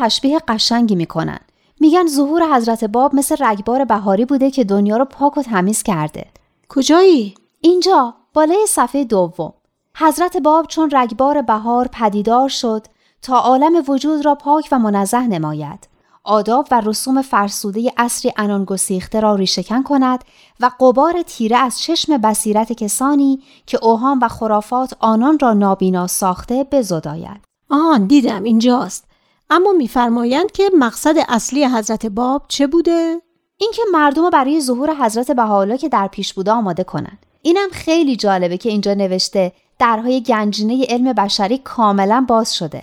تشبیه 0.00 0.38
قشنگی 0.48 0.94
می‌کنن. 0.94 1.38
میگن 1.80 2.06
ظهور 2.06 2.56
حضرت 2.56 2.84
باب 2.84 3.14
مثل 3.14 3.36
رگبار 3.44 3.84
بهاری 3.84 4.24
بوده 4.24 4.50
که 4.50 4.64
دنیا 4.64 4.96
رو 4.96 5.04
پاک 5.04 5.38
و 5.38 5.42
تمیز 5.42 5.82
کرده. 5.82 6.26
کجایی؟ 6.68 7.34
اینجا 7.60 8.14
بالای 8.34 8.66
صفحه 8.68 9.04
دوم. 9.04 9.52
حضرت 9.96 10.36
باب 10.36 10.66
چون 10.66 10.90
رگبار 10.92 11.42
بهار 11.42 11.88
پدیدار 11.92 12.48
شد 12.48 12.86
تا 13.22 13.38
عالم 13.38 13.84
وجود 13.88 14.24
را 14.24 14.34
پاک 14.34 14.68
و 14.72 14.78
منزه 14.78 15.26
نماید. 15.26 15.88
آداب 16.24 16.68
و 16.70 16.80
رسوم 16.80 17.22
فرسوده 17.22 17.92
اصری 17.96 18.32
انان 18.36 18.64
گسیخته 18.64 19.20
را 19.20 19.34
ریشکن 19.34 19.82
کند 19.82 20.24
و 20.60 20.70
قبار 20.80 21.22
تیره 21.22 21.56
از 21.56 21.80
چشم 21.80 22.16
بصیرت 22.16 22.72
کسانی 22.72 23.42
که 23.66 23.84
اوهام 23.84 24.18
و 24.22 24.28
خرافات 24.28 24.96
آنان 25.00 25.38
را 25.38 25.52
نابینا 25.52 26.06
ساخته 26.06 26.66
بزداید. 26.72 27.40
آن 27.70 28.06
دیدم 28.06 28.42
اینجاست. 28.42 29.07
اما 29.50 29.72
میفرمایند 29.72 30.52
که 30.52 30.70
مقصد 30.78 31.14
اصلی 31.28 31.64
حضرت 31.64 32.06
باب 32.06 32.42
چه 32.48 32.66
بوده؟ 32.66 33.22
اینکه 33.56 33.82
مردم 33.92 34.22
رو 34.22 34.30
برای 34.30 34.60
ظهور 34.60 34.94
حضرت 34.94 35.30
بهاءالله 35.30 35.78
که 35.78 35.88
در 35.88 36.08
پیش 36.08 36.34
بوده 36.34 36.50
آماده 36.50 36.84
کنند 36.84 37.26
اینم 37.42 37.68
خیلی 37.72 38.16
جالبه 38.16 38.56
که 38.56 38.68
اینجا 38.68 38.94
نوشته 38.94 39.52
درهای 39.78 40.22
گنجینه 40.22 40.86
علم 40.88 41.12
بشری 41.12 41.58
کاملا 41.58 42.24
باز 42.28 42.56
شده 42.56 42.82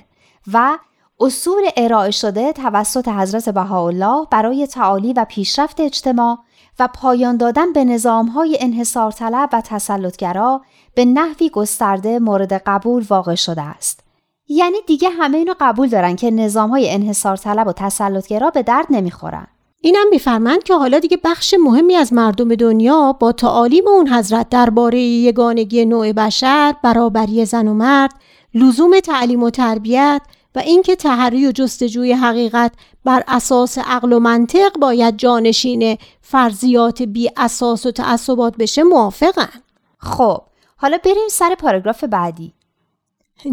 و 0.54 0.78
اصول 1.20 1.64
ارائه 1.78 2.12
شده 2.12 2.54
توسط 2.54 3.08
حضرت 3.08 3.50
بهاءالله 3.50 4.28
برای 4.32 4.68
تعالی 4.68 5.14
و 5.14 5.26
پیشرفت 5.30 5.80
اجتماع 5.80 6.40
و 6.80 6.88
پایان 6.88 7.38
دادن 7.38 7.74
به 7.74 7.84
نظامهای 7.84 8.58
انحصار 8.62 9.12
طلب 9.12 9.50
و 9.54 9.62
تسلطگرا 9.62 10.62
به 10.96 11.06
نحوی 11.06 11.50
گسترده 11.50 12.20
مورد 12.20 12.54
قبول 12.54 13.06
واقع 13.10 13.36
شده 13.36 13.62
است. 13.62 14.05
یعنی 14.48 14.78
دیگه 14.88 15.10
همه 15.10 15.38
اینو 15.38 15.54
قبول 15.60 15.90
دارن 15.90 16.16
که 16.16 16.32
نظامهای 16.32 16.92
انحصار 16.94 17.38
طلب 17.38 17.68
و 17.68 17.74
تسلطگرا 17.74 18.50
به 18.50 18.64
درد 18.64 18.86
نمی‌خورن. 18.90 19.48
اینم 19.82 20.06
میفرمند 20.10 20.64
که 20.64 20.76
حالا 20.76 21.00
دیگه 21.00 21.18
بخش 21.24 21.56
مهمی 21.60 21.96
از 21.96 22.14
مردم 22.14 22.56
دنیا 22.56 23.14
با 23.14 23.32
تعالیم 23.32 23.88
اون 23.88 24.08
حضرت 24.08 24.50
درباره 24.50 25.00
یگانگی 25.02 25.86
نوع 25.86 26.12
بشر، 26.12 26.76
برابری 26.84 27.46
زن 27.46 27.68
و 27.68 27.74
مرد، 27.74 28.12
لزوم 28.54 29.00
تعلیم 29.00 29.44
و 29.44 29.50
تربیت 29.50 30.22
و 30.56 30.60
اینکه 30.60 30.96
تحری 30.96 31.48
و 31.48 31.52
جستجوی 31.52 32.14
حقیقت 32.14 32.72
بر 33.06 33.24
اساس 33.28 33.78
عقل 33.78 34.14
و 34.14 34.20
منطق 34.20 34.78
باید 34.78 35.18
جانشین 35.18 35.98
فرضیات 36.22 37.02
بی 37.02 37.30
اساس 37.38 37.86
و 37.86 37.92
تعصبات 37.92 38.58
بشه 38.58 38.84
موافقن. 38.84 39.62
خب 39.98 40.42
حالا 40.78 40.98
بریم 40.98 41.28
سر 41.30 41.56
پاراگراف 41.56 42.04
بعدی. 42.04 42.54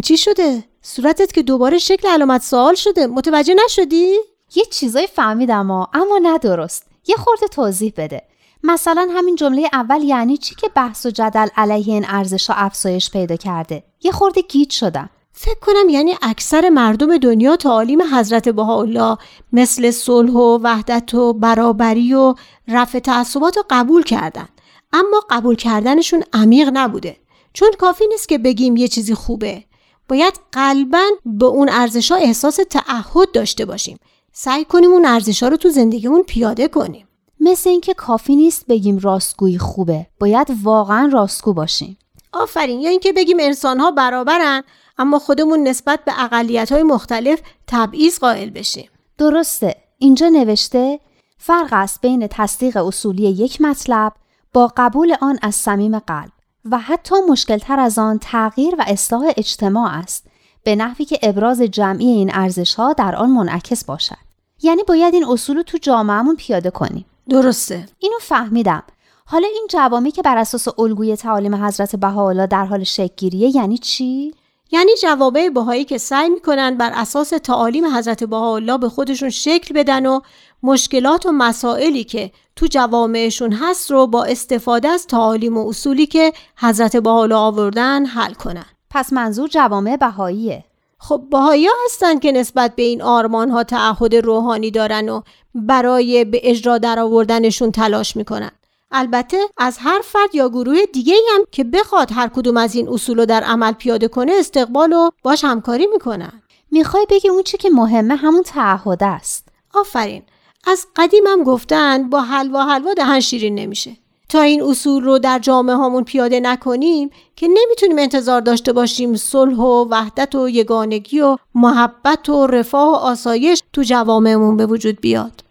چی 0.05 0.17
شده؟ 0.17 0.65
صورتت 0.83 1.33
که 1.33 1.43
دوباره 1.43 1.79
شکل 1.79 2.09
علامت 2.09 2.43
سوال 2.43 2.75
شده 2.75 3.07
متوجه 3.07 3.55
نشدی؟ 3.65 4.17
یه 4.55 4.65
چیزایی 4.71 5.07
فهمیدم 5.07 5.67
ها 5.67 5.91
اما 5.95 6.19
نه 6.23 6.39
درست. 6.39 6.87
یه 7.07 7.17
خورده 7.17 7.49
توضیح 7.49 7.93
بده. 7.97 8.23
مثلا 8.63 9.09
همین 9.17 9.35
جمله 9.35 9.69
اول 9.73 10.03
یعنی 10.03 10.37
چی 10.37 10.55
که 10.55 10.69
بحث 10.75 11.07
و 11.07 11.11
جدل 11.11 11.49
علیه 11.57 11.95
این 11.95 12.05
ارزش 12.09 12.51
افزایش 12.51 13.11
پیدا 13.11 13.37
کرده؟ 13.37 13.85
یه 14.03 14.13
خورده 14.13 14.43
گیج 14.43 14.71
شدم. 14.71 15.11
فکر 15.33 15.59
کنم 15.61 15.89
یعنی 15.89 16.15
اکثر 16.23 16.69
مردم 16.69 17.19
دنیا 17.19 17.57
تعالیم 17.57 18.15
حضرت 18.15 18.49
بهاءالله 18.49 19.19
مثل 19.53 19.91
صلح 19.91 20.33
و 20.33 20.59
وحدت 20.63 21.15
و 21.15 21.33
برابری 21.33 22.15
و 22.15 22.35
رفع 22.69 22.99
تعصبات 22.99 23.57
رو 23.57 23.63
قبول 23.71 24.03
کردن 24.03 24.49
اما 24.93 25.23
قبول 25.31 25.55
کردنشون 25.55 26.25
عمیق 26.33 26.71
نبوده 26.73 27.17
چون 27.53 27.71
کافی 27.79 28.07
نیست 28.07 28.29
که 28.29 28.39
بگیم 28.39 28.77
یه 28.77 28.89
چیزی 28.89 29.15
خوبه 29.15 29.65
باید 30.09 30.41
قلبا 30.53 31.05
به 31.25 31.47
اون 31.47 31.69
ارزش 31.69 32.13
ها 32.13 32.19
احساس 32.19 32.59
تعهد 32.71 33.33
داشته 33.33 33.65
باشیم. 33.65 33.99
سعی 34.33 34.65
کنیم 34.65 34.91
اون 34.91 35.07
ارزش 35.07 35.43
ها 35.43 35.49
رو 35.49 35.57
تو 35.57 35.69
زندگیمون 35.69 36.23
پیاده 36.23 36.69
کنیم. 36.69 37.09
مثل 37.41 37.71
اینکه 37.71 37.95
کافی 37.95 38.37
نیست 38.37 38.67
بگیم 38.67 38.99
راستگویی 38.99 39.59
خوبه. 39.59 40.07
باید 40.21 40.49
واقعا 40.63 41.11
راستگو 41.13 41.53
باشیم. 41.53 41.99
آفرین. 42.33 42.81
یا 42.81 42.91
اینکه 42.91 43.13
بگیم 43.13 43.37
انسان 43.41 43.81
ها 43.81 43.91
برابرن 43.91 44.63
اما 44.99 45.19
خودمون 45.19 45.69
نسبت 45.69 46.05
به 46.05 46.25
اقلیت 46.25 46.73
های 46.73 46.83
مختلف 46.83 47.41
تبعیض 47.67 48.19
قائل 48.19 48.51
بشیم. 48.51 48.89
درسته. 49.19 49.77
اینجا 49.99 50.29
نوشته 50.29 51.01
فرق 51.39 51.69
است 51.73 52.01
بین 52.01 52.27
تصدیق 52.31 52.77
اصولی 52.77 53.23
یک 53.23 53.61
مطلب 53.61 54.13
با 54.53 54.73
قبول 54.77 55.17
آن 55.21 55.39
از 55.43 55.55
صمیم 55.55 55.99
قلب. 55.99 56.32
و 56.71 56.79
حتی 56.79 57.15
مشکلتر 57.29 57.81
از 57.81 57.99
آن 57.99 58.19
تغییر 58.19 58.75
و 58.79 58.85
اصلاح 58.87 59.33
اجتماع 59.37 59.91
است 59.93 60.27
به 60.65 60.77
نحوی 60.77 61.05
که 61.05 61.19
ابراز 61.23 61.63
جمعی 61.63 62.07
این 62.07 62.31
ارزش 62.35 62.75
ها 62.75 62.93
در 62.93 63.17
آن 63.17 63.31
منعکس 63.31 63.85
باشد. 63.85 64.17
یعنی 64.63 64.83
باید 64.83 65.15
این 65.15 65.25
اصول 65.25 65.57
رو 65.57 65.63
تو 65.63 65.79
جامعهمون 65.79 66.37
پیاده 66.37 66.71
کنیم. 66.71 67.05
درسته. 67.29 67.87
اینو 67.99 68.19
فهمیدم. 68.21 68.83
حالا 69.27 69.49
این 69.53 69.67
جوامی 69.71 70.11
که 70.11 70.23
بر 70.23 70.39
اساس 70.39 70.69
الگوی 70.79 71.17
تعالیم 71.17 71.55
حضرت 71.55 71.97
بهاءالله 71.97 72.47
در 72.47 72.65
حال 72.65 72.85
شکلگیریه 72.85 73.57
یعنی 73.57 73.79
چی؟ 73.79 74.35
یعنی 74.73 74.91
جوابه 75.03 75.51
بهایی 75.51 75.85
که 75.85 75.99
سعی 75.99 76.29
می‌کنن 76.29 76.77
بر 76.77 76.91
اساس 76.95 77.29
تعالیم 77.29 77.97
حضرت 77.97 78.25
بهاءالله 78.25 78.79
به 78.79 78.89
خودشون 78.89 79.31
شکل 79.31 79.75
بدن 79.75 80.07
و 80.07 80.21
مشکلات 80.63 81.27
و 81.27 81.33
مسائلی 81.33 82.05
که 82.05 82.31
تو 82.57 82.67
جوامعشون 82.67 83.53
هست 83.53 83.91
رو 83.91 84.07
با 84.07 84.25
استفاده 84.25 84.89
از 84.89 85.07
تعالیم 85.07 85.59
و 85.59 85.69
اصولی 85.69 86.07
که 86.07 86.33
حضرت 86.57 86.97
بهاءالله 86.97 87.35
آوردن 87.35 88.07
حل 88.07 88.35
کنن. 88.35 88.67
پس 88.91 89.13
منظور 89.13 89.49
جوامع 89.49 89.97
بهاییه. 89.97 90.65
خب 90.99 91.23
بهایی 91.31 91.67
ها 91.67 91.73
هستن 91.85 92.19
که 92.19 92.33
نسبت 92.33 92.77
به 92.77 92.83
این 92.83 93.03
آرمان 93.03 93.51
ها 93.51 93.65
تعهد 93.65 94.15
روحانی 94.15 94.71
دارن 94.71 95.09
و 95.09 95.23
برای 95.55 96.25
به 96.25 96.41
اجرا 96.43 96.79
درآوردنشون 96.79 97.71
تلاش 97.73 98.17
می‌کنن. 98.17 98.51
البته 98.91 99.37
از 99.57 99.79
هر 99.81 100.01
فرد 100.05 100.35
یا 100.35 100.49
گروه 100.49 100.85
دیگه 100.93 101.15
هم 101.35 101.41
که 101.51 101.65
بخواد 101.65 102.13
هر 102.13 102.29
کدوم 102.29 102.57
از 102.57 102.75
این 102.75 102.89
اصول 102.89 103.19
رو 103.19 103.27
در 103.27 103.43
عمل 103.43 103.73
پیاده 103.73 104.09
کنه 104.09 104.33
استقبال 104.39 104.93
و 104.93 105.11
باش 105.23 105.45
همکاری 105.45 105.87
می‌کنن. 105.87 106.43
می‌خوای 106.71 107.07
بگی 107.11 107.29
اون 107.29 107.43
چی 107.43 107.57
که 107.57 107.71
مهمه 107.71 108.17
همون 108.17 108.43
تعهد 108.43 109.03
است. 109.03 109.49
آفرین. 109.75 110.23
از 110.67 110.87
قدیم 110.97 111.25
هم 111.27 111.45
گفتن 111.45 112.11
با 112.11 112.21
حلوا 112.21 112.65
حلوا 112.65 112.95
دهن 112.95 113.21
شیرین 113.21 113.55
نمیشه. 113.55 113.97
تا 114.29 114.41
این 114.41 114.63
اصول 114.63 115.05
رو 115.05 115.19
در 115.19 115.39
جامعه 115.39 115.77
هامون 115.77 116.05
پیاده 116.05 116.41
نکنیم 116.41 117.11
که 117.37 117.49
نمی‌تونیم 117.49 117.99
انتظار 117.99 118.41
داشته 118.41 118.73
باشیم 118.73 119.17
صلح 119.17 119.57
و 119.57 119.89
وحدت 119.91 120.35
و 120.35 120.49
یگانگی 120.49 121.21
و 121.21 121.37
محبت 121.55 122.29
و 122.29 122.47
رفاه 122.47 122.89
و 122.89 122.95
آسایش 122.95 123.63
تو 123.73 123.83
جوامعمون 123.83 124.57
به 124.57 124.67
وجود 124.67 125.01
بیاد. 125.01 125.45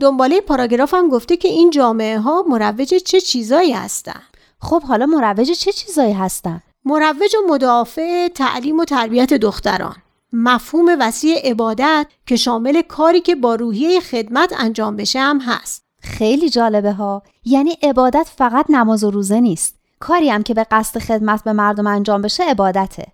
دنباله 0.00 0.40
پاراگراف 0.40 0.94
هم 0.94 1.08
گفته 1.08 1.36
که 1.36 1.48
این 1.48 1.70
جامعه 1.70 2.18
ها 2.18 2.44
مروج 2.48 2.94
چه 2.94 3.20
چیزایی 3.20 3.72
هستن. 3.72 4.22
خب 4.60 4.82
حالا 4.82 5.06
مروج 5.06 5.50
چه 5.50 5.72
چیزایی 5.72 6.12
هستن؟ 6.12 6.62
مروج 6.84 7.36
و 7.36 7.52
مدافع 7.52 8.28
تعلیم 8.28 8.78
و 8.80 8.84
تربیت 8.84 9.34
دختران. 9.34 9.96
مفهوم 10.32 10.96
وسیع 11.00 11.38
عبادت 11.50 12.06
که 12.26 12.36
شامل 12.36 12.82
کاری 12.82 13.20
که 13.20 13.34
با 13.34 13.54
روحیه 13.54 14.00
خدمت 14.00 14.54
انجام 14.58 14.96
بشه 14.96 15.20
هم 15.20 15.40
هست. 15.40 15.84
خیلی 16.00 16.50
جالبه 16.50 16.92
ها. 16.92 17.22
یعنی 17.44 17.78
عبادت 17.82 18.28
فقط 18.36 18.66
نماز 18.68 19.04
و 19.04 19.10
روزه 19.10 19.40
نیست. 19.40 19.74
کاری 20.00 20.30
هم 20.30 20.42
که 20.42 20.54
به 20.54 20.66
قصد 20.70 20.98
خدمت 20.98 21.44
به 21.44 21.52
مردم 21.52 21.86
انجام 21.86 22.22
بشه 22.22 22.44
عبادته. 22.44 23.06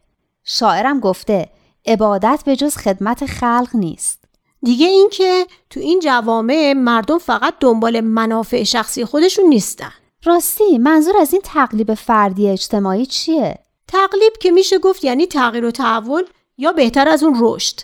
شاعرم 0.45 1.01
گفته 1.01 1.49
عبادت 1.87 2.43
به 2.47 2.57
جز 2.57 2.77
خدمت 2.77 3.27
خلق 3.27 3.69
نیست. 3.75 4.25
دیگه 4.63 4.87
اینکه 4.87 5.47
تو 5.71 5.81
این 5.81 6.01
جوامع 6.01 6.73
مردم 6.77 7.19
فقط 7.19 7.55
دنبال 7.61 8.01
منافع 8.01 8.63
شخصی 8.63 9.05
خودشون 9.05 9.45
نیستن. 9.45 9.93
راستی 10.25 10.79
منظور 10.79 11.17
از 11.17 11.33
این 11.33 11.43
تقلیب 11.45 11.95
فردی 11.95 12.49
اجتماعی 12.49 13.07
چیه؟ 13.07 13.59
تقلیب 13.89 14.33
که 14.41 14.51
میشه 14.51 14.79
گفت 14.79 15.05
یعنی 15.05 15.27
تغییر 15.27 15.65
و 15.65 15.71
تحول 15.71 16.23
یا 16.59 16.73
بهتر 16.73 17.09
از 17.09 17.23
اون 17.23 17.37
رشد. 17.41 17.81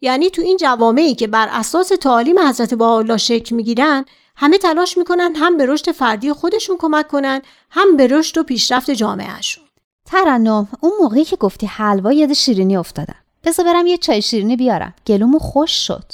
یعنی 0.00 0.30
تو 0.30 0.42
این 0.42 0.56
جوامعی 0.56 1.14
که 1.14 1.26
بر 1.26 1.48
اساس 1.50 1.88
تعالیم 1.88 2.38
حضرت 2.38 2.74
بهاءالله 2.74 3.16
شکل 3.16 3.54
می‌گیرن 3.54 4.04
همه 4.36 4.58
تلاش 4.58 4.98
می‌کنن 4.98 5.36
هم 5.36 5.56
به 5.56 5.66
رشد 5.66 5.92
فردی 5.92 6.32
خودشون 6.32 6.76
کمک 6.76 7.08
کنن 7.08 7.42
هم 7.70 7.96
به 7.96 8.06
رشد 8.06 8.38
و 8.38 8.42
پیشرفت 8.42 8.90
جامعهشون. 8.90 9.64
ترنم 10.06 10.68
اون 10.80 10.92
موقعی 11.00 11.24
که 11.24 11.36
گفتی 11.36 11.66
حلوا 11.66 12.12
یاد 12.12 12.32
شیرینی 12.32 12.76
افتادم 12.76 13.16
بذار 13.44 13.66
برم 13.66 13.86
یه 13.86 13.98
چای 13.98 14.22
شیرینی 14.22 14.56
بیارم. 14.56 14.94
گلومو 15.06 15.38
خوش 15.38 15.86
شد. 15.86 16.04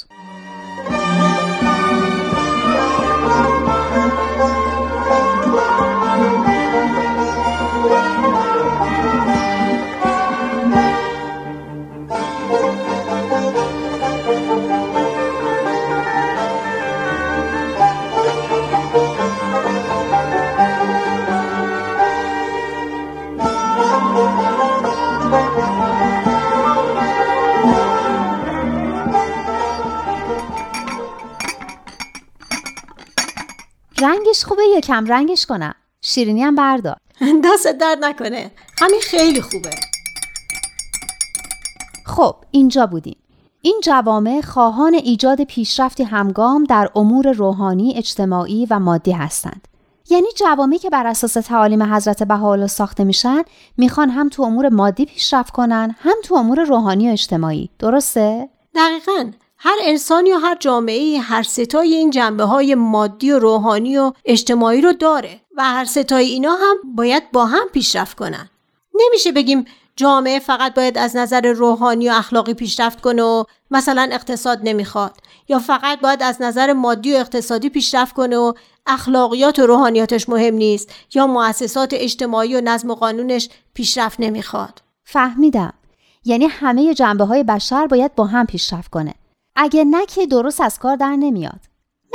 رنگش 34.27 34.45
خوبه 34.45 34.63
یکم 34.77 35.05
رنگش 35.05 35.45
کنم. 35.45 35.73
شیرینی 36.01 36.43
هم 36.43 36.55
بردار. 36.55 36.97
دست 37.45 37.67
درد 37.67 38.05
نکنه. 38.05 38.51
همین 38.79 38.99
خیلی 39.01 39.41
خوبه. 39.41 39.69
خب 42.05 42.35
اینجا 42.51 42.85
بودیم. 42.85 43.17
این 43.61 43.81
جوامع 43.83 44.41
خواهان 44.41 44.93
ایجاد 44.93 45.43
پیشرفتی 45.43 46.03
همگام 46.03 46.63
در 46.63 46.89
امور 46.95 47.31
روحانی، 47.31 47.93
اجتماعی 47.97 48.67
و 48.69 48.79
مادی 48.79 49.11
هستند. 49.11 49.67
یعنی 50.09 50.27
جوامعی 50.35 50.79
که 50.79 50.89
بر 50.89 51.07
اساس 51.07 51.33
تعالیم 51.33 51.83
حضرت 51.83 52.23
بهاءالله 52.23 52.67
ساخته 52.67 53.03
میشن 53.03 53.41
می‌خوان 53.77 54.09
هم 54.09 54.29
تو 54.29 54.43
امور 54.43 54.69
مادی 54.69 55.05
پیشرفت 55.05 55.53
کنن 55.53 55.95
هم 55.99 56.15
تو 56.23 56.35
امور 56.35 56.63
روحانی 56.63 57.09
و 57.09 57.11
اجتماعی. 57.11 57.69
درسته؟ 57.79 58.49
دقیقا. 58.75 59.31
هر 59.67 59.77
انسان 59.81 60.25
یا 60.25 60.37
هر 60.37 60.57
جامعه 60.59 61.19
هر 61.19 61.43
ستای 61.43 61.95
این 61.95 62.09
جنبه 62.09 62.43
های 62.43 62.75
مادی 62.75 63.31
و 63.31 63.39
روحانی 63.39 63.97
و 63.97 64.11
اجتماعی 64.25 64.81
رو 64.81 64.93
داره 64.93 65.41
و 65.57 65.63
هر 65.63 65.85
ستای 65.85 66.25
اینا 66.25 66.51
هم 66.51 66.75
باید 66.95 67.31
با 67.31 67.45
هم 67.45 67.67
پیشرفت 67.73 68.17
کنن. 68.17 68.49
نمیشه 68.93 69.31
بگیم 69.31 69.65
جامعه 69.95 70.39
فقط 70.39 70.73
باید 70.73 70.97
از 70.97 71.15
نظر 71.15 71.41
روحانی 71.41 72.09
و 72.09 72.13
اخلاقی 72.13 72.53
پیشرفت 72.53 73.01
کنه 73.01 73.23
و 73.23 73.43
مثلا 73.71 74.09
اقتصاد 74.11 74.59
نمی‌خواد 74.63 75.17
یا 75.47 75.59
فقط 75.59 75.99
باید 75.99 76.23
از 76.23 76.41
نظر 76.41 76.73
مادی 76.73 77.13
و 77.13 77.17
اقتصادی 77.17 77.69
پیشرفت 77.69 78.15
کنه 78.15 78.37
و 78.37 78.53
اخلاقیات 78.85 79.59
و 79.59 79.65
روحانیاتش 79.65 80.29
مهم 80.29 80.53
نیست 80.53 80.89
یا 81.13 81.27
مؤسسات 81.27 81.93
اجتماعی 81.93 82.55
و 82.55 82.61
نظم 82.61 82.89
و 82.89 82.95
قانونش 82.95 83.49
پیشرفت 83.73 84.19
نمی‌خواد. 84.19 84.81
فهمیدم. 85.03 85.73
یعنی 86.25 86.45
همه 86.45 86.93
جنبه 86.93 87.23
های 87.23 87.43
بشر 87.43 87.87
باید 87.87 88.15
با 88.15 88.25
هم 88.25 88.45
پیشرفت 88.45 88.91
کنه. 88.91 89.13
اگه 89.59 89.83
نه 89.83 90.05
که 90.05 90.27
درست 90.27 90.61
از 90.61 90.79
کار 90.79 90.95
در 90.95 91.15
نمیاد. 91.15 91.59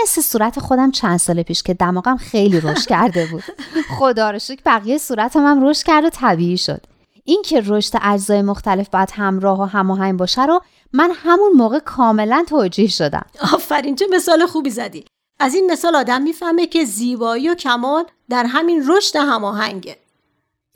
مثل 0.02 0.20
صورت 0.20 0.60
خودم 0.60 0.90
چند 0.90 1.16
سال 1.16 1.42
پیش 1.42 1.62
که 1.62 1.74
دماغم 1.74 2.16
خیلی 2.16 2.60
رشد 2.60 2.88
کرده 2.88 3.26
بود. 3.26 3.42
خدا 3.98 4.30
رو 4.30 4.38
شکر 4.38 4.62
بقیه 4.66 4.98
صورتم 4.98 5.46
هم 5.46 5.68
رشد 5.68 5.86
کرد 5.86 6.04
و 6.04 6.10
طبیعی 6.10 6.58
شد. 6.58 6.86
این 7.24 7.42
که 7.44 7.62
رشد 7.66 7.98
اجزای 8.02 8.42
مختلف 8.42 8.88
باید 8.88 9.10
همراه 9.12 9.60
و 9.60 9.64
هماهنگ 9.64 10.18
باشه 10.18 10.46
رو 10.46 10.60
من 10.92 11.10
همون 11.14 11.52
موقع 11.52 11.78
کاملا 11.78 12.44
توجیه 12.48 12.88
شدم. 12.88 13.26
آفرین 13.54 13.96
چه 13.96 14.06
مثال 14.12 14.46
خوبی 14.46 14.70
زدی. 14.70 15.04
از 15.40 15.54
این 15.54 15.72
مثال 15.72 15.96
آدم 15.96 16.22
می‌فهمه 16.22 16.66
که 16.66 16.84
زیبایی 16.84 17.48
و 17.48 17.54
کمال 17.54 18.04
در 18.30 18.46
همین 18.46 18.84
رشد 18.88 19.16
هماهنگه. 19.16 19.96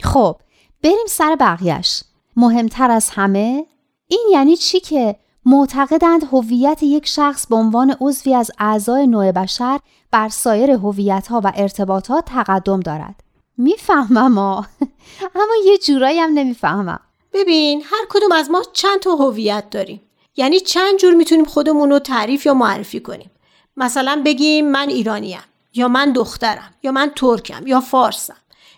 خب 0.03 0.37
بریم 0.83 1.07
سر 1.09 1.37
بقیهش 1.41 2.03
مهمتر 2.37 2.91
از 2.91 3.11
همه 3.11 3.67
این 4.09 4.27
یعنی 4.33 4.57
چی 4.57 4.81
که 4.81 5.17
معتقدند 5.49 6.25
هویت 6.33 6.83
یک 6.83 7.07
شخص 7.07 7.47
به 7.47 7.57
عنوان 7.57 7.97
عضوی 8.01 8.35
از 8.35 8.51
اعضای 8.59 9.07
نوع 9.07 9.33
بشر 9.33 9.79
بر 10.11 10.29
سایر 10.29 10.71
هویت‌ها 10.71 11.41
و 11.45 11.53
ارتباطات 11.57 12.25
تقدم 12.25 12.81
دارد. 12.81 13.15
می‌فهمم 13.59 14.39
اما 15.35 15.55
یه 15.65 15.79
جورایی 15.79 16.19
هم 16.19 16.31
نمی‌فهمم. 16.31 17.01
ببین 17.33 17.83
هر 17.85 18.07
کدوم 18.09 18.33
از 18.33 18.51
ما 18.51 18.63
چند 18.73 19.01
تا 19.01 19.11
هویت 19.15 19.71
داریم. 19.71 20.01
یعنی 20.37 20.61
چند 20.61 20.99
جور 20.99 21.15
می‌تونیم 21.15 21.45
خودمون 21.45 21.91
رو 21.91 21.99
تعریف 21.99 22.47
یا 22.47 22.55
معرفی 22.55 23.01
کنیم. 23.01 23.31
مثلا 23.77 24.23
بگیم 24.25 24.71
من 24.71 24.89
ایرانیم 24.89 25.41
یا 25.75 25.89
من 25.89 26.13
دخترم 26.13 26.75
یا 26.83 26.93
من 26.93 27.11
ترکم 27.17 27.67
یا 27.67 27.81
فارسم 27.81 28.37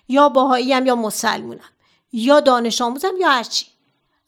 یا 0.08 0.28
باهاییم 0.28 0.86
یا 0.86 0.94
مسلمونم 0.94 1.70
یا 2.12 2.40
دانش 2.40 2.82
آموزم 2.82 3.12
یا 3.20 3.28
هرچی. 3.28 3.66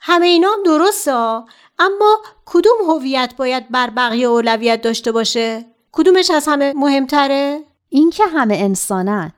همه 0.02 0.26
اینا 0.26 0.48
هم 0.48 0.62
درسته 0.62 1.42
اما 1.80 2.18
کدوم 2.46 2.76
هویت 2.88 3.34
باید 3.36 3.68
بر 3.68 3.90
بقیه 3.90 4.26
اولویت 4.26 4.82
داشته 4.82 5.12
باشه؟ 5.12 5.64
کدومش 5.92 6.30
از 6.30 6.48
همه 6.48 6.72
مهمتره؟ 6.76 7.60
اینکه 7.88 8.24
همه 8.26 8.54
انسانن. 8.54 9.32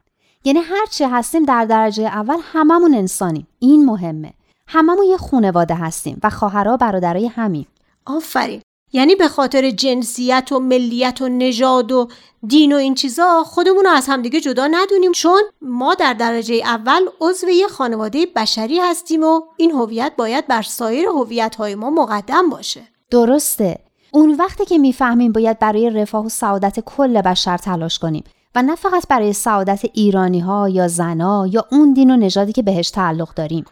یعنی 0.45 0.59
هرچی 0.59 1.05
هستیم 1.05 1.45
در 1.45 1.65
درجه 1.65 2.03
اول 2.03 2.39
هممون 2.43 2.95
انسانیم. 2.95 3.47
این 3.59 3.85
مهمه. 3.85 4.33
هممون 4.67 5.07
یه 5.07 5.17
خونواده 5.17 5.75
هستیم 5.75 6.21
و 6.23 6.31
خواهرها 6.31 6.77
برادرای 6.77 7.27
همیم. 7.27 7.67
آفرین. 8.07 8.63
یعنی 8.93 9.15
به 9.15 9.29
خاطر 9.29 9.71
جنسیت 9.71 10.49
و 10.53 10.61
ملیت 10.61 11.23
و 11.23 11.29
نژاد 11.29 11.93
و 11.93 12.09
دین 12.47 12.73
و 12.73 12.77
این 12.77 12.95
چیزا 12.95 13.45
خودمون 13.45 13.85
رو 13.85 13.91
از 13.91 14.07
همدیگه 14.09 14.41
جدا 14.41 14.67
ندونیم. 14.67 15.13
چون 15.13 15.43
ما 15.63 15.95
در 15.95 16.13
درجه 16.13 16.55
اول 16.55 17.01
عضو 17.21 17.49
یه 17.49 17.69
خانواده 17.69 18.27
بشری 18.37 18.79
هستیم 18.79 19.25
و 19.25 19.41
این 19.57 19.71
هویت 19.71 20.13
باید 20.19 20.47
بر 20.47 20.63
سایر 20.63 21.09
هویت 21.09 21.55
های 21.55 21.75
ما 21.75 21.91
مقدم 21.91 22.51
باشه. 22.51 22.83
درسته. 23.11 23.79
اون 24.11 24.35
وقتی 24.35 24.65
که 24.65 24.79
می‌فهمیم 24.79 25.33
باید 25.33 25.59
برای 25.59 25.91
رفاه 25.91 26.27
و 26.27 26.29
سعادت 26.29 26.81
کل 26.81 27.21
بشر 27.21 27.59
تلاش 27.59 27.99
کنیم 27.99 28.25
و 28.55 28.63
نه 28.63 28.75
فقط 28.75 29.09
برای 29.09 29.33
سعادت 29.33 29.85
ایرانی 29.93 30.41
ها 30.41 30.69
یا 30.69 30.89
زنا 30.89 31.47
یا 31.47 31.67
اون 31.73 31.93
دین 31.93 32.11
و 32.11 32.17
نژادی 32.17 32.53
که 32.53 32.63
بهش 32.63 32.91
تعلق 32.91 33.35
داریم. 33.35 33.65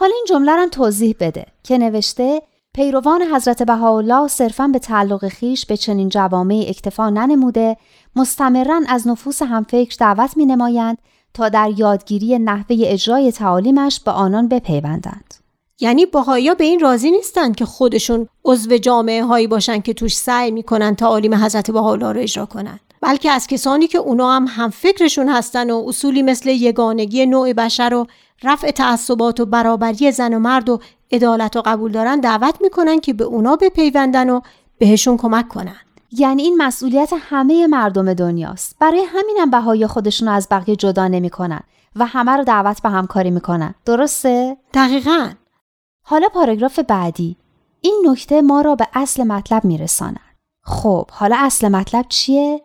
حالا 0.00 0.12
این 0.14 0.24
جمله 0.28 0.56
رو 0.56 0.68
توضیح 0.68 1.16
بده 1.20 1.46
که 1.62 1.78
نوشته 1.78 2.42
پیروان 2.74 3.22
حضرت 3.22 3.62
بهاءالله 3.62 4.28
صرفا 4.28 4.68
به 4.68 4.78
تعلق 4.78 5.28
خیش 5.28 5.66
به 5.66 5.76
چنین 5.76 6.08
جوامع 6.08 6.64
اکتفا 6.68 7.10
ننموده 7.10 7.76
مستمرا 8.16 8.80
از 8.88 9.08
نفوس 9.08 9.42
همفکر 9.42 9.96
دعوت 10.00 10.36
می 10.36 10.46
نمایند 10.46 10.98
تا 11.34 11.48
در 11.48 11.70
یادگیری 11.76 12.38
نحوه 12.38 12.76
اجرای 12.80 13.32
تعالیمش 13.32 14.00
به 14.00 14.10
آنان 14.10 14.48
بپیوندند. 14.48 15.34
یعنی 15.80 16.06
باهایا 16.06 16.54
به 16.54 16.64
این 16.64 16.80
راضی 16.80 17.10
نیستند 17.10 17.56
که 17.56 17.64
خودشون 17.64 18.28
عضو 18.44 18.76
جامعه 18.76 19.24
هایی 19.24 19.46
باشن 19.46 19.80
که 19.80 19.94
توش 19.94 20.16
سعی 20.16 20.50
می‌کنن 20.50 20.94
تعالیم 20.94 21.34
حضرت 21.34 21.70
بهاءالله 21.70 22.12
رو 22.12 22.20
اجرا 22.20 22.46
کنند 22.46 22.80
بلکه 23.00 23.30
از 23.30 23.46
کسانی 23.46 23.86
که 23.86 23.98
اونا 23.98 24.32
هم 24.32 24.46
هم 24.48 24.70
فکرشون 24.70 25.28
هستن 25.28 25.70
و 25.70 25.84
اصولی 25.88 26.22
مثل 26.22 26.48
یگانگی 26.48 27.26
نوع 27.26 27.52
بشر 27.52 27.94
و 27.94 28.06
رفع 28.42 28.70
تعصبات 28.70 29.40
و 29.40 29.46
برابری 29.46 30.12
زن 30.12 30.34
و 30.34 30.38
مرد 30.38 30.68
و 30.68 30.80
عدالت 31.12 31.56
و 31.56 31.62
قبول 31.64 31.92
دارن 31.92 32.20
دعوت 32.20 32.54
می‌کنن 32.60 33.00
که 33.00 33.12
به 33.12 33.24
اونا 33.24 33.56
بپیوندن 33.56 34.30
و 34.30 34.40
بهشون 34.78 35.16
کمک 35.16 35.48
کنن. 35.48 35.76
یعنی 36.10 36.42
این 36.42 36.56
مسئولیت 36.56 37.12
همه 37.18 37.66
مردم 37.66 38.14
دنیاست. 38.14 38.76
برای 38.80 39.04
همینم 39.04 39.50
بهای 39.50 39.86
خودشون 39.86 40.28
از 40.28 40.48
بقیه 40.50 40.76
جدا 40.76 41.08
نمی‌کنن 41.08 41.60
و 41.96 42.06
همه 42.06 42.32
رو 42.32 42.44
دعوت 42.44 42.82
به 42.82 42.88
همکاری 42.88 43.30
می‌کنن. 43.30 43.74
درسته؟ 43.84 44.56
دقیقا. 44.74 45.30
حالا 46.02 46.28
پاراگراف 46.28 46.78
بعدی. 46.78 47.36
این 47.80 48.06
نکته 48.06 48.42
ما 48.42 48.60
را 48.60 48.74
به 48.74 48.88
اصل 48.94 49.24
مطلب 49.24 49.64
میرساند. 49.64 50.20
خب 50.62 51.10
حالا 51.10 51.36
اصل 51.38 51.68
مطلب 51.68 52.06
چیه؟ 52.08 52.62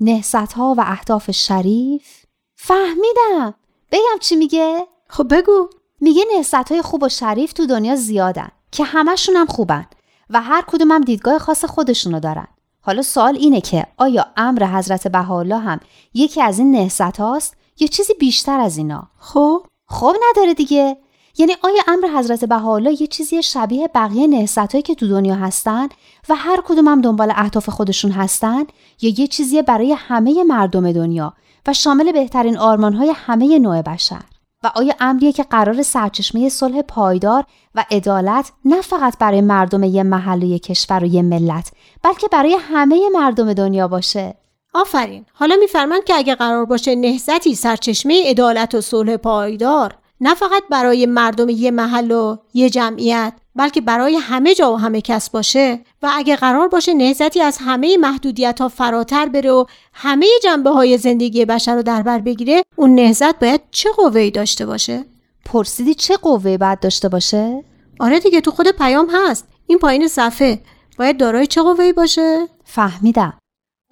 نهست 0.00 0.34
ها 0.34 0.74
و 0.78 0.80
اهداف 0.86 1.30
شریف؟ 1.30 2.24
فهمیدم. 2.56 3.54
بگم 3.92 4.18
چی 4.20 4.36
میگه؟ 4.36 4.86
خب 5.08 5.34
بگو. 5.34 5.68
میگه 6.04 6.24
نهست 6.36 6.54
های 6.54 6.82
خوب 6.82 7.02
و 7.02 7.08
شریف 7.08 7.52
تو 7.52 7.66
دنیا 7.66 7.96
زیادن 7.96 8.48
که 8.72 8.84
همشون 8.84 9.36
هم 9.36 9.46
خوبن 9.46 9.86
و 10.30 10.40
هر 10.40 10.64
کدوم 10.66 10.92
هم 10.92 11.00
دیدگاه 11.00 11.38
خاص 11.38 11.64
خودشونو 11.64 12.20
دارن. 12.20 12.46
حالا 12.80 13.02
سوال 13.02 13.36
اینه 13.36 13.60
که 13.60 13.86
آیا 13.96 14.26
امر 14.36 14.64
حضرت 14.64 15.08
بهاءالله 15.08 15.58
هم 15.58 15.80
یکی 16.14 16.42
از 16.42 16.58
این 16.58 16.70
نهست 16.70 17.00
هاست 17.00 17.56
یا 17.80 17.86
چیزی 17.86 18.14
بیشتر 18.20 18.60
از 18.60 18.76
اینا؟ 18.76 19.08
خب؟ 19.18 19.66
خب 19.88 20.14
نداره 20.30 20.54
دیگه. 20.54 20.96
یعنی 21.38 21.52
آیا 21.62 21.82
امر 21.88 22.18
حضرت 22.18 22.44
بهاءالله 22.44 23.02
یه 23.02 23.06
چیزی 23.06 23.42
شبیه 23.42 23.88
بقیه 23.94 24.26
نهضتایی 24.26 24.82
که 24.82 24.94
تو 24.94 25.08
دنیا 25.08 25.34
هستن 25.34 25.88
و 26.28 26.34
هر 26.34 26.62
کدوم 26.66 26.88
هم 26.88 27.00
دنبال 27.00 27.32
اهداف 27.36 27.68
خودشون 27.68 28.10
هستن 28.10 28.64
یا 29.00 29.12
یه 29.18 29.26
چیزی 29.26 29.62
برای 29.62 29.92
همه 29.92 30.44
مردم 30.44 30.92
دنیا 30.92 31.34
و 31.66 31.72
شامل 31.72 32.12
بهترین 32.12 32.58
آرمانهای 32.58 33.12
همه 33.16 33.58
نوع 33.58 33.82
بشر؟ 33.82 34.22
و 34.64 34.70
آیا 34.74 34.94
امریه 35.00 35.32
که 35.32 35.42
قرار 35.42 35.82
سرچشمه 35.82 36.48
صلح 36.48 36.82
پایدار 36.82 37.44
و 37.74 37.84
عدالت 37.90 38.52
نه 38.64 38.80
فقط 38.80 39.18
برای 39.18 39.40
مردم 39.40 39.82
یه 39.82 40.02
محل 40.02 40.42
و 40.42 40.46
یه 40.46 40.58
کشور 40.58 41.04
و 41.04 41.06
یه 41.06 41.22
ملت 41.22 41.70
بلکه 42.02 42.28
برای 42.28 42.56
همه 42.60 43.08
مردم 43.14 43.52
دنیا 43.52 43.88
باشه؟ 43.88 44.34
آفرین. 44.74 45.26
حالا 45.32 45.56
میفرمند 45.60 46.04
که 46.04 46.14
اگه 46.14 46.34
قرار 46.34 46.64
باشه 46.64 46.94
نهزتی 46.94 47.54
سرچشمه 47.54 48.30
عدالت 48.30 48.74
و 48.74 48.80
صلح 48.80 49.16
پایدار 49.16 49.94
نه 50.20 50.34
فقط 50.34 50.62
برای 50.70 51.06
مردم 51.06 51.48
یه 51.48 51.70
محل 51.70 52.10
و 52.10 52.36
یه 52.54 52.70
جمعیت 52.70 53.32
بلکه 53.56 53.80
برای 53.80 54.16
همه 54.16 54.54
جا 54.54 54.72
و 54.72 54.76
همه 54.76 55.00
کس 55.00 55.30
باشه 55.30 55.80
و 56.02 56.10
اگه 56.12 56.36
قرار 56.36 56.68
باشه 56.68 56.94
نهزتی 56.94 57.40
از 57.40 57.58
همه 57.60 57.96
محدودیت 57.96 58.60
ها 58.60 58.68
فراتر 58.68 59.28
بره 59.28 59.50
و 59.52 59.64
همه 59.92 60.26
جنبه 60.42 60.70
های 60.70 60.98
زندگی 60.98 61.44
بشر 61.44 61.74
رو 61.74 61.82
در 61.82 62.02
بر 62.02 62.18
بگیره 62.18 62.62
اون 62.76 62.94
نهزت 62.94 63.38
باید 63.38 63.60
چه 63.70 63.90
قوهی 63.96 64.30
داشته 64.30 64.66
باشه؟ 64.66 65.04
پرسیدی 65.44 65.94
چه 65.94 66.16
قوه 66.16 66.58
باید 66.58 66.80
داشته 66.80 67.08
باشه؟ 67.08 67.64
آره 68.00 68.20
دیگه 68.20 68.40
تو 68.40 68.50
خود 68.50 68.68
پیام 68.68 69.08
هست 69.12 69.48
این 69.66 69.78
پایین 69.78 70.08
صفحه 70.08 70.60
باید 70.98 71.16
دارای 71.16 71.46
چه 71.46 71.62
قوهی 71.62 71.92
باشه؟ 71.92 72.48
فهمیدم 72.64 73.38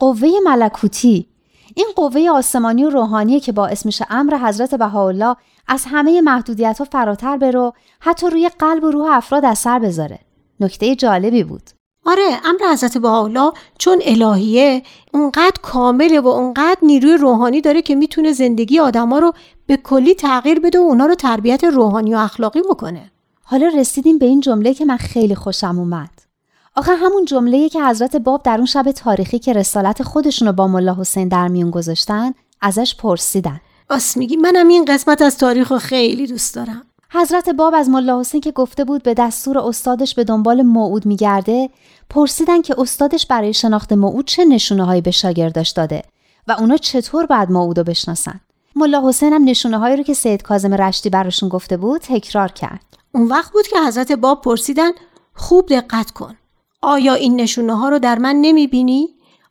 قوه 0.01 0.29
ملکوتی 0.45 1.32
این 1.77 1.87
قوه 1.97 2.31
آسمانی 2.31 2.85
و 2.85 2.91
روحانی 2.91 3.41
که 3.41 3.53
باعث 3.53 3.87
میشه 3.87 4.07
امر 4.11 4.37
حضرت 4.37 4.75
بهاءالله 4.75 5.37
از 5.69 5.85
همه 5.89 6.21
محدودیت 6.21 6.79
ها 6.79 6.85
فراتر 6.85 7.37
برو 7.37 7.73
حتی 8.01 8.31
روی 8.31 8.49
قلب 8.59 8.85
و 8.85 8.91
روح 8.91 9.17
افراد 9.17 9.45
اثر 9.45 9.79
بذاره. 9.79 10.19
نکته 10.61 10.97
جالبی 10.97 11.45
بود. 11.45 11.63
آره 12.07 12.23
امر 12.45 12.73
حضرت 12.73 12.99
بهاءالله 12.99 13.53
چون 13.79 14.01
الهیه 14.05 14.83
اونقدر 15.15 15.57
کامله 15.63 16.21
و 16.21 16.29
اونقدر 16.29 16.79
نیروی 16.83 17.17
روحانی 17.17 17.61
داره 17.61 17.83
که 17.83 17.95
می‌تونه 17.95 18.33
زندگی 18.33 18.79
آدما 18.79 19.19
رو 19.19 19.33
به 19.67 19.77
کلی 19.77 20.15
تغییر 20.15 20.61
بده 20.61 20.79
و 20.79 20.83
اونا 20.83 21.07
رو 21.07 21.15
تربیت 21.15 21.65
روحانی 21.65 22.15
و 22.15 22.19
اخلاقی 22.19 22.63
بکنه. 22.71 23.13
حالا 23.45 23.67
رسیدیم 23.67 24.19
به 24.19 24.27
این 24.27 24.41
جمله 24.41 24.75
که 24.75 24.85
من 24.85 24.97
خیلی 24.97 25.35
خوشم 25.35 25.79
اومد. 25.79 26.32
آخه 26.77 26.95
همون 26.95 27.25
جمله 27.25 27.69
که 27.69 27.85
حضرت 27.85 28.17
باب 28.17 28.43
در 28.43 28.57
اون 28.57 28.67
شب 28.67 28.93
تاریخی 28.93 29.39
که 29.39 29.53
رسالت 29.53 30.03
خودشون 30.03 30.49
رو 30.49 30.55
با 30.55 30.67
ملا 30.67 30.97
حسین 31.01 31.29
در 31.29 31.49
میون 31.49 31.71
گذاشتن 31.71 32.35
ازش 32.61 32.95
پرسیدن. 32.95 33.61
راست 33.91 34.17
میگی 34.17 34.37
منم 34.37 34.69
این 34.69 34.85
قسمت 34.85 35.23
از 35.23 35.39
تاریخ 35.39 35.73
رو 35.73 35.79
خیلی 35.79 36.27
دوست 36.27 36.55
دارم. 36.55 36.83
حضرت 37.11 37.49
باب 37.49 37.75
از 37.75 37.89
ملا 37.89 38.21
حسین 38.21 38.41
که 38.41 38.53
گفته 38.53 38.85
بود 38.85 39.03
به 39.03 39.15
دستور 39.15 39.59
استادش 39.59 40.15
به 40.15 40.25
دنبال 40.25 40.63
موعود 40.63 41.07
میگرده 41.07 41.71
پرسیدن 42.11 42.63
که 42.63 42.75
استادش 42.79 43.27
برای 43.27 43.55
شناخت 43.55 43.93
موعود 43.93 44.27
چه 44.27 44.45
نشونه 44.45 44.85
هایی 44.85 45.01
به 45.01 45.11
شاگرداش 45.11 45.71
داده 45.71 46.03
و 46.49 46.53
اونا 46.53 46.77
چطور 46.77 47.27
بعد 47.27 47.51
موعود 47.51 47.79
رو 47.79 47.85
بشناسن. 47.85 48.41
ملا 48.77 49.09
حسین 49.09 49.33
هم 49.33 49.45
نشونه 49.45 49.79
هایی 49.79 49.97
رو 49.97 50.03
که 50.03 50.15
سید 50.15 50.43
کاظم 50.43 50.75
رشتی 50.75 51.11
براشون 51.11 51.49
گفته 51.49 51.77
بود 51.77 52.01
تکرار 52.01 52.49
کرد. 52.49 52.85
اون 53.13 53.29
وقت 53.29 53.53
بود 53.53 53.67
که 53.67 53.77
حضرت 53.87 54.13
باب 54.13 54.43
پرسیدن 54.43 54.91
خوب 55.35 55.69
دقت 55.69 56.11
کن. 56.11 56.37
آیا 56.83 57.15
این 57.15 57.41
نشونه 57.41 57.77
ها 57.77 57.89
رو 57.89 57.99
در 57.99 58.19
من 58.19 58.37
نمی 58.37 58.67
بینی؟ 58.67 59.09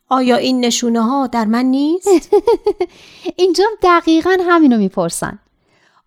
آیا 0.08 0.36
این 0.36 0.64
نشونه 0.64 1.00
ها 1.00 1.26
در 1.26 1.44
من 1.44 1.64
نیست؟ 1.64 2.08
اینجا 3.36 3.64
دقیقا 3.82 4.36
همینو 4.48 4.78
می‌پرسن. 4.78 5.38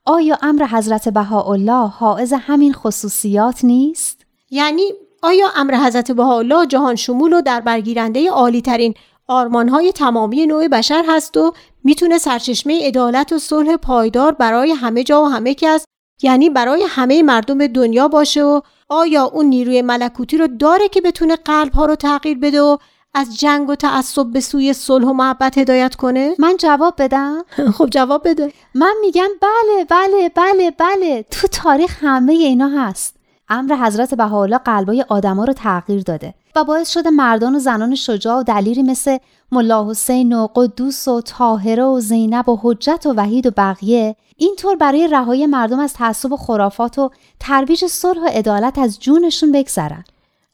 آیا 0.05 0.37
امر 0.41 0.65
حضرت 0.65 1.09
بهاءالله 1.09 1.87
حائز 1.87 2.33
همین 2.33 2.73
خصوصیات 2.73 3.65
نیست؟ 3.65 4.25
یعنی 4.49 4.91
آیا 5.21 5.47
امر 5.55 5.75
حضرت 5.75 6.11
بهاءالله 6.11 6.65
جهان 6.65 6.95
شمول 6.95 7.33
و 7.33 7.41
در 7.41 7.61
برگیرنده 7.61 8.29
عالی 8.29 8.61
ترین 8.61 8.93
آرمان 9.27 9.69
های 9.69 9.91
تمامی 9.91 10.47
نوع 10.47 10.67
بشر 10.67 11.03
هست 11.07 11.37
و 11.37 11.53
می‌تونه 11.83 12.17
سرچشمه 12.17 12.87
عدالت 12.87 13.33
و 13.33 13.39
صلح 13.39 13.77
پایدار 13.77 14.31
برای 14.31 14.71
همه 14.71 15.03
جا 15.03 15.23
و 15.23 15.25
همه 15.25 15.53
کس 15.53 15.85
یعنی 16.21 16.49
برای 16.49 16.85
همه 16.89 17.23
مردم 17.23 17.67
دنیا 17.67 18.07
باشه 18.07 18.43
و 18.43 18.61
آیا 18.89 19.23
اون 19.23 19.45
نیروی 19.45 19.81
ملکوتی 19.81 20.37
رو 20.37 20.47
داره 20.47 20.89
که 20.89 21.01
بتونه 21.01 21.35
قلب 21.35 21.73
ها 21.73 21.85
رو 21.85 21.95
تغییر 21.95 22.37
بده 22.39 22.61
و 22.61 22.77
از 23.13 23.39
جنگ 23.39 23.69
و 23.69 23.75
تعصب 23.75 24.25
به 24.25 24.39
سوی 24.39 24.73
صلح 24.73 25.07
و 25.07 25.13
محبت 25.13 25.57
هدایت 25.57 25.95
کنه؟ 25.95 26.35
من 26.39 26.57
جواب 26.57 26.93
بدم؟ 26.97 27.43
خب 27.77 27.85
جواب 27.85 28.27
بده 28.29 28.53
من 28.75 28.93
میگم 29.01 29.27
بله 29.41 29.85
بله 29.89 30.29
بله 30.35 30.71
بله 30.71 31.25
تو 31.31 31.47
تاریخ 31.47 31.97
همه 32.01 32.33
اینا 32.33 32.67
هست 32.67 33.15
امر 33.49 33.75
حضرت 33.75 34.13
بهاءالله 34.13 34.57
قلبای 34.57 35.05
آدما 35.09 35.45
رو 35.45 35.53
تغییر 35.53 36.01
داده 36.01 36.33
و 36.55 36.63
باعث 36.63 36.89
شده 36.89 37.09
مردان 37.09 37.55
و 37.55 37.59
زنان 37.59 37.95
شجاع 37.95 38.39
و 38.39 38.43
دلیری 38.43 38.83
مثل 38.83 39.17
ملا 39.51 39.89
حسین 39.89 40.33
و 40.33 40.47
قدوس 40.55 41.07
و 41.07 41.21
طاهره 41.21 41.83
و 41.83 41.99
زینب 41.99 42.49
و 42.49 42.59
حجت 42.61 43.05
و 43.05 43.13
وحید 43.13 43.47
و 43.47 43.51
بقیه 43.57 44.15
اینطور 44.37 44.75
برای 44.75 45.07
رهایی 45.07 45.45
مردم 45.45 45.79
از 45.79 45.93
تعصب 45.93 46.31
و 46.31 46.37
خرافات 46.37 46.99
و 46.99 47.11
ترویج 47.39 47.85
صلح 47.85 48.21
و 48.21 48.25
عدالت 48.25 48.77
از 48.77 48.99
جونشون 48.99 49.51
بگذرن. 49.51 50.03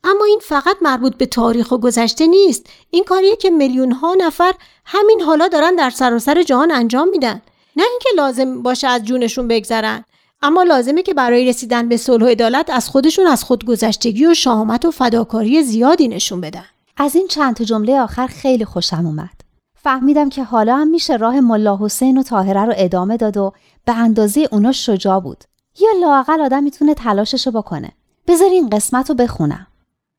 اما 0.04 0.26
این 0.26 0.40
فقط 0.44 0.76
مربوط 0.82 1.16
به 1.16 1.26
تاریخ 1.26 1.72
و 1.72 1.78
گذشته 1.78 2.28
نیست. 2.28 2.66
این 2.90 3.04
کاریه 3.04 3.36
که 3.36 3.50
میلیون 3.50 3.92
ها 3.92 4.14
نفر 4.14 4.54
همین 4.86 5.22
حالا 5.22 5.48
دارن 5.48 5.76
در 5.76 5.90
سراسر 5.90 6.44
جهان 6.44 6.72
انجام 6.72 7.10
میدن. 7.10 7.42
نه 7.76 7.84
اینکه 7.92 8.10
لازم 8.18 8.62
باشه 8.62 8.88
از 8.88 9.04
جونشون 9.04 9.48
بگذرن 9.48 10.04
اما 10.42 10.64
لازمه 10.64 11.04
که 11.04 11.14
برای 11.14 11.46
رسیدن 11.46 11.90
به 11.90 11.98
صلح 11.98 12.26
و 12.26 12.28
عدالت 12.28 12.70
از 12.70 12.90
خودشون 12.90 13.28
از 13.28 13.44
خودگذشتگی 13.44 14.26
و 14.26 14.34
شهامت 14.34 14.86
و 14.86 14.92
فداکاری 14.92 15.64
زیادی 15.64 16.08
نشون 16.08 16.42
بدن. 16.42 16.66
از 16.98 17.16
این 17.16 17.28
چند 17.28 17.62
جمله 17.62 18.02
آخر 18.02 18.28
خیلی 18.28 18.66
خوشم 18.66 19.06
اومد. 19.06 19.42
فهمیدم 19.76 20.30
که 20.30 20.44
حالا 20.44 20.76
هم 20.76 20.88
میشه 20.88 21.16
راه 21.16 21.40
ملا 21.40 21.78
حسین 21.78 22.18
و 22.18 22.24
طاهره 22.24 22.66
رو 22.66 22.74
ادامه 22.76 23.18
داد 23.18 23.38
و 23.38 23.54
به 23.86 23.94
اندازه 23.94 24.48
اونا 24.52 24.72
شجاع 24.72 25.20
بود. 25.20 25.44
یا 25.80 25.90
لاقل 26.02 26.42
آدم 26.42 26.64
می‌تونه 26.64 26.94
تلاششو 26.94 27.52
بکنه. 27.52 27.92
بذار 28.28 28.50
این 28.50 28.70
قسمت 28.70 29.10
رو 29.10 29.16
بخونم. 29.16 29.68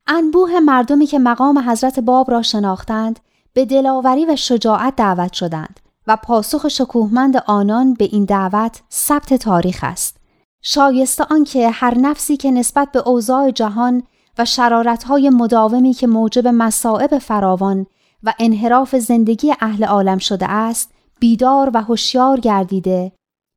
انبوه 0.07 0.59
مردمی 0.59 1.05
که 1.05 1.19
مقام 1.19 1.69
حضرت 1.69 1.99
باب 1.99 2.31
را 2.31 2.41
شناختند 2.41 3.19
به 3.53 3.65
دلاوری 3.65 4.25
و 4.25 4.35
شجاعت 4.35 4.95
دعوت 4.95 5.33
شدند 5.33 5.79
و 6.07 6.15
پاسخ 6.15 6.67
شکوهمند 6.67 7.43
آنان 7.47 7.93
به 7.93 8.05
این 8.05 8.25
دعوت 8.25 8.81
ثبت 8.91 9.33
تاریخ 9.33 9.79
است. 9.83 10.17
شایسته 10.61 11.25
آنکه 11.31 11.69
هر 11.69 11.97
نفسی 11.97 12.37
که 12.37 12.51
نسبت 12.51 12.91
به 12.91 13.07
اوضاع 13.07 13.51
جهان 13.51 14.03
و 14.37 14.45
شرارتهای 14.45 15.29
مداومی 15.29 15.93
که 15.93 16.07
موجب 16.07 16.47
مصائب 16.47 17.17
فراوان 17.17 17.85
و 18.23 18.33
انحراف 18.39 18.95
زندگی 18.95 19.53
اهل 19.61 19.83
عالم 19.83 20.17
شده 20.17 20.51
است 20.51 20.91
بیدار 21.19 21.71
و 21.73 21.81
هوشیار 21.81 22.39
گردیده. 22.39 23.11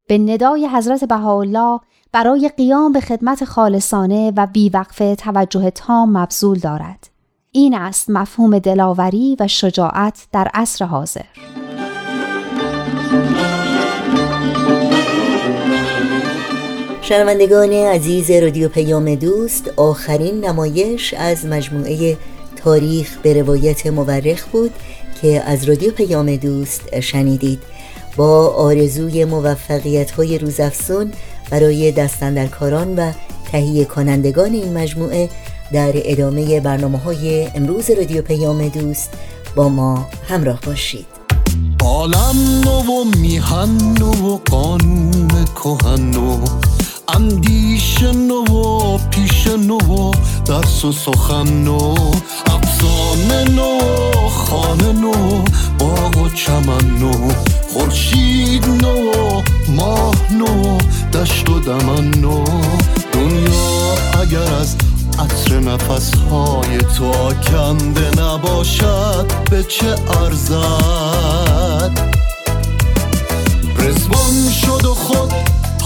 به 0.08 0.18
ندای 0.18 0.68
حضرت 0.68 1.04
بهاءالله 1.04 1.80
برای 2.12 2.50
قیام 2.56 2.92
به 2.92 3.00
خدمت 3.00 3.44
خالصانه 3.44 4.32
و 4.36 4.46
بیوقفه 4.46 5.14
توجه 5.14 5.70
تام 5.70 6.18
مبذول 6.18 6.58
دارد. 6.58 7.10
این 7.52 7.74
است 7.74 8.10
مفهوم 8.10 8.58
دلاوری 8.58 9.36
و 9.40 9.48
شجاعت 9.48 10.26
در 10.32 10.50
عصر 10.54 10.84
حاضر. 10.84 11.24
شنوندگان 17.08 17.72
عزیز 17.72 18.30
رادیو 18.30 18.68
پیام 18.68 19.14
دوست 19.14 19.70
آخرین 19.76 20.44
نمایش 20.44 21.14
از 21.14 21.46
مجموعه 21.46 22.16
تاریخ 22.56 23.18
به 23.22 23.42
روایت 23.42 23.86
مورخ 23.86 24.46
بود 24.46 24.70
که 25.22 25.42
از 25.42 25.64
رادیو 25.64 25.92
پیام 25.92 26.36
دوست 26.36 27.00
شنیدید. 27.00 27.58
با 28.16 28.48
آرزوی 28.48 29.24
موفقیت 29.24 30.10
های 30.10 30.38
روزافزون 30.38 31.12
برای 31.50 31.92
دستندرکاران 31.92 32.94
و 32.96 33.12
تهیه 33.52 33.84
کنندگان 33.84 34.52
این 34.52 34.78
مجموعه 34.78 35.28
در 35.72 35.92
ادامه 35.94 36.60
برنامه 36.60 36.98
های 36.98 37.48
امروز 37.54 37.90
رادیو 37.90 38.22
پیام 38.22 38.68
دوست 38.68 39.10
با 39.56 39.68
ما 39.68 40.08
همراه 40.28 40.60
باشید. 40.66 41.06
عالم 41.84 42.60
نو 42.64 42.80
و 42.80 43.04
میهن 43.18 44.02
و 44.02 44.38
قانون 44.50 45.28
کهن 45.54 46.10
نو 47.08 47.14
اندیش 47.14 48.02
نو 48.02 48.44
و 48.44 48.98
پیش 49.10 49.46
نو 49.46 49.78
و 49.78 50.12
درس 50.46 50.84
و 50.84 50.92
سخن 50.92 51.64
نو 51.64 51.94
افسانه 52.46 53.44
نو 53.50 53.78
خانه 54.28 54.92
نو 54.92 55.44
باغ 55.78 56.16
و 56.16 56.28
چمن 56.28 56.98
نو 57.00 57.12
خورشید 57.72 58.66
نو 58.66 59.12
ماه 59.68 60.14
نو 60.32 60.78
دشت 61.12 61.50
و 61.50 61.60
دمن 61.60 62.10
نو 62.20 62.44
دنیا 63.12 63.94
اگر 64.20 64.54
از 64.60 64.76
عطر 65.18 65.60
نفس 65.60 66.10
های 66.30 66.78
تو 66.78 67.04
آکنده 67.04 68.22
نباشد 68.22 69.26
به 69.50 69.62
چه 69.62 69.94
ارزد؟ 70.22 72.00
رزوان 73.78 74.50
شد 74.50 74.84
و 74.84 74.94
خود 74.94 75.32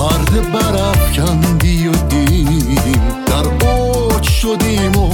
پرده 0.01 0.41
برافکندی 0.41 1.89
و 1.89 1.93
دیدیم 1.93 3.03
در 3.27 3.67
اوج 3.69 4.23
شدیم 4.23 4.97
و 4.97 5.09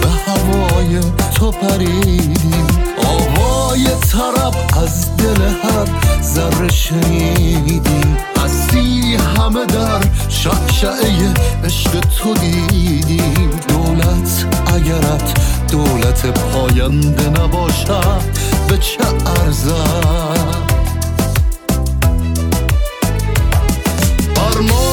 به 0.00 0.08
هوای 0.26 1.00
تو 1.34 1.50
پریدیم 1.50 2.66
آوای 3.06 3.84
طرب 3.84 4.54
از 4.82 5.16
دل 5.16 5.42
هر 5.42 6.68
شنیدیم 6.68 8.16
هستی 8.44 9.16
همه 9.16 9.66
در 9.66 10.00
شعشعه 10.28 11.34
عشق 11.64 12.00
تو 12.00 12.34
دیدیم 12.34 13.50
دولت 13.68 14.46
اگرت 14.66 15.40
دولت 15.70 16.26
پاینده 16.26 17.28
نباشد 17.28 18.22
به 18.68 18.78
چه 18.78 19.04
ارزد؟ 19.26 20.71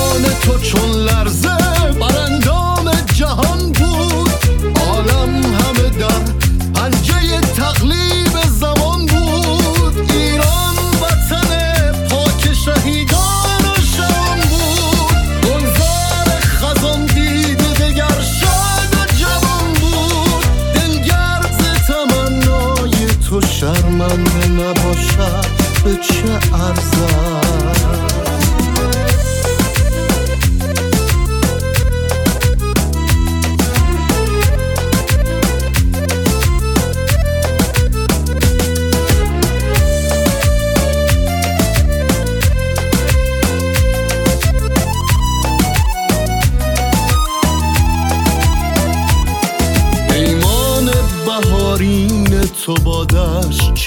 فرمان 0.10 0.34
تو 0.41 0.60
چون 0.60 0.91
لرزه 0.91 1.58
برندام 2.00 2.91
جهان 3.13 3.72
بود 3.72 4.32
عالم 4.88 5.36
همه 5.36 5.89
در 6.00 6.22
پنجه 6.76 7.41
تقلیب 7.41 8.39
زمان 8.60 9.06
بود 9.06 10.12
ایران 10.12 10.76
وطن 11.02 11.91
پاک 12.10 12.54
شهیدان 12.54 13.62
و 13.65 14.04
بود 14.50 15.12
گلزار 15.43 16.28
خزان 16.41 17.06
دیده 17.06 17.74
دگر 17.74 18.22
شاد 18.41 19.10
جوان 19.19 19.74
بود 19.74 20.43
دلگرد 20.74 21.82
تمنای 21.88 23.08
تو 23.30 23.41
شرمنده 23.41 24.48
نباشد 24.48 25.45
به 25.84 25.95
چه 25.95 26.56
ارزد 26.56 27.49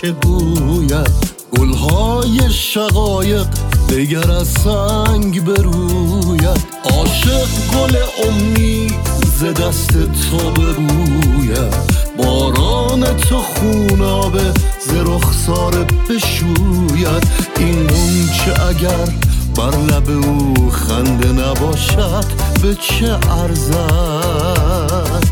چه 0.03 0.13
گوید؟ 0.13 1.11
گلهای 1.59 2.51
شقایق 2.51 3.47
دگر 3.89 4.31
از 4.31 4.49
سنگ 4.49 5.45
بروید. 5.45 6.61
عاشق 6.85 7.49
گل 7.75 7.97
امید 8.29 8.95
ز 9.39 9.45
دست 9.45 9.93
تو 9.93 10.51
بروید 10.51 11.75
باران 12.19 13.17
تو 13.17 13.39
خونابه 13.39 14.53
ز 14.81 14.91
رخسار 15.07 15.87
بشوید. 16.09 17.27
این 17.59 17.87
چه 18.29 18.63
اگر 18.69 19.09
بر 19.57 19.77
لب 19.77 20.11
او 20.11 20.71
خنده 20.71 21.33
نباشد 21.33 22.25
به 22.63 22.75
چه 22.75 23.19
ارزد؟ 23.31 25.32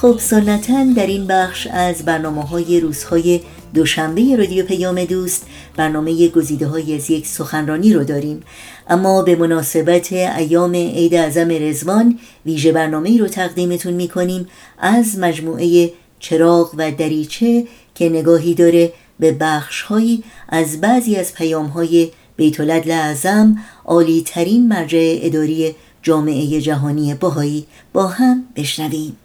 خب 0.00 0.18
سنتا 0.18 0.84
در 0.96 1.06
این 1.06 1.26
بخش 1.26 1.66
از 1.66 2.04
برنامه 2.04 2.42
های 2.42 2.80
روزهای 2.80 3.40
دوشنبه 3.74 4.36
رادیو 4.36 4.64
پیام 4.64 5.04
دوست 5.04 5.46
برنامه 5.76 6.28
گزیده 6.28 6.66
های 6.66 6.96
از 6.96 7.10
یک 7.10 7.26
سخنرانی 7.26 7.92
رو 7.92 8.04
داریم. 8.04 8.42
اما 8.88 9.22
به 9.22 9.36
مناسبت 9.36 10.12
ایام 10.12 10.74
عید 10.74 11.14
اعظم 11.14 11.48
رزوان 11.50 12.18
ویژه 12.46 12.72
برنامه 12.72 13.18
رو 13.18 13.28
تقدیمتون 13.28 13.92
می‌کنیم 13.92 14.46
از 14.78 15.18
مجموعه 15.18 15.92
چراغ 16.18 16.74
و 16.76 16.90
دریچه 16.90 17.66
که 17.94 18.08
نگاهی 18.08 18.54
داره 18.54 18.92
به 19.20 19.32
بخشهایی 19.32 20.24
از 20.48 20.80
بعضی 20.80 21.16
از 21.16 21.34
پیام 21.34 21.66
های 21.66 22.10
بیت 22.36 22.60
اعظم 22.90 23.56
عالی 23.84 24.22
ترین 24.26 24.68
مرجع 24.68 25.18
اداری 25.22 25.74
جامعه 26.02 26.60
جهانی 26.60 27.14
باهایی 27.14 27.66
با 27.92 28.06
هم 28.06 28.44
بشنویم. 28.56 29.16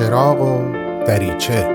چراغ 0.00 0.40
و 0.40 0.72
دریچه. 1.06 1.68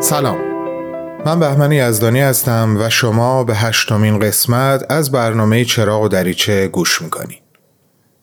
سلام. 0.00 0.38
من 1.26 1.40
بهمن 1.40 1.72
یزدانی 1.72 2.20
هستم 2.20 2.76
و 2.80 2.88
شما 2.90 3.44
به 3.44 3.54
هشتمین 3.54 4.18
قسمت 4.18 4.84
از 4.90 5.12
برنامه 5.12 5.64
چراغ 5.64 6.02
و 6.02 6.08
دریچه 6.08 6.68
گوش 6.68 7.02
می‌کنید. 7.02 7.42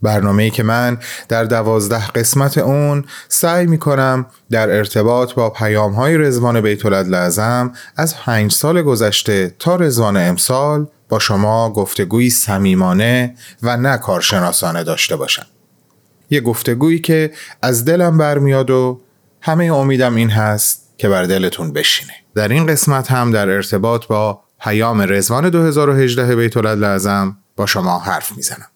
برنامه‌ای 0.02 0.50
که 0.50 0.64
من 0.64 0.98
در 1.30 1.44
دوازده 1.44 2.08
قسمت 2.08 2.58
اون 2.58 3.06
سعی 3.28 3.66
می‌کنم 3.66 4.26
در 4.52 4.70
ارتباط 4.70 5.34
با 5.34 5.50
پیام 5.50 5.94
های 5.94 6.18
رزوان 6.18 6.62
بیت 6.62 6.86
لازم 6.86 7.72
از 7.98 8.16
پنج 8.18 8.52
سال 8.52 8.82
گذشته 8.82 9.56
تا 9.60 9.76
رزوان 9.76 10.18
امسال 10.18 10.88
با 11.14 11.20
شما 11.20 11.70
گفتگویی 11.70 12.30
صمیمانه 12.30 13.36
و 13.64 13.78
نه 13.78 13.98
کارشناسانه 13.98 14.84
داشته 14.84 15.16
باشم. 15.16 15.46
یه 16.30 16.42
گفتگویی 16.42 17.00
که 17.00 17.32
از 17.62 17.86
دلم 17.86 18.18
برمیاد 18.18 18.70
و 18.70 19.02
همه 19.42 19.66
امیدم 19.66 20.16
این 20.16 20.30
هست 20.30 20.94
که 20.98 21.10
بر 21.10 21.24
دلتون 21.24 21.74
بشینه. 21.74 22.14
در 22.36 22.48
این 22.48 22.66
قسمت 22.66 23.12
هم 23.12 23.32
در 23.32 23.50
ارتباط 23.50 24.08
با 24.08 24.42
پیام 24.62 25.02
رزوان 25.02 25.50
2018 25.50 26.36
بیت 26.36 26.58
لازم 26.58 27.38
با 27.56 27.66
شما 27.66 28.00
حرف 28.00 28.32
می‌زنم. 28.38 28.68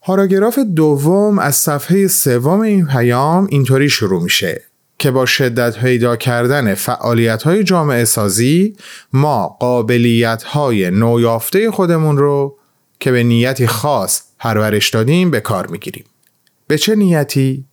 پاراگراف 0.00 0.58
دوم 0.58 1.38
از 1.38 1.56
صفحه 1.56 2.08
سوم 2.08 2.60
این 2.60 2.86
پیام 2.86 3.46
اینطوری 3.50 3.88
شروع 3.88 4.22
میشه. 4.22 4.62
که 5.02 5.10
با 5.10 5.26
شدت 5.26 5.78
پیدا 5.78 6.16
کردن 6.16 6.74
فعالیت 6.74 7.42
های 7.42 7.64
جامعه 7.64 8.04
سازی 8.04 8.76
ما 9.12 9.56
قابلیت 9.60 10.42
های 10.42 10.90
نویافته 10.90 11.70
خودمون 11.70 12.16
رو 12.16 12.58
که 13.00 13.12
به 13.12 13.22
نیتی 13.22 13.66
خاص 13.66 14.22
پرورش 14.38 14.90
دادیم 14.90 15.30
به 15.30 15.40
کار 15.40 15.66
می‌گیریم. 15.66 16.04
به 16.66 16.78
چه 16.78 16.94
نیتی؟ 16.94 17.64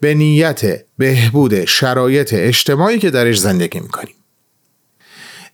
به 0.00 0.14
نیت 0.14 0.84
بهبود 0.98 1.64
شرایط 1.64 2.34
اجتماعی 2.34 2.98
که 2.98 3.10
درش 3.10 3.40
زندگی 3.40 3.80
می‌کنیم. 3.80 4.14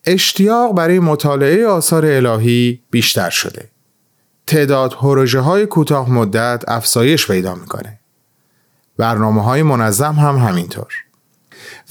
اشتیاق 0.04 0.74
برای 0.74 0.98
مطالعه 0.98 1.66
آثار 1.66 2.06
الهی 2.06 2.80
بیشتر 2.90 3.30
شده. 3.30 3.68
تعداد 4.46 4.90
پروژه 4.92 5.40
های 5.40 5.66
کوتاه 5.66 6.10
مدت 6.10 6.64
افزایش 6.68 7.26
پیدا 7.26 7.54
می‌کنه. 7.54 7.98
برنامه 8.98 9.42
های 9.42 9.62
منظم 9.62 10.12
هم 10.12 10.36
همینطور. 10.36 10.92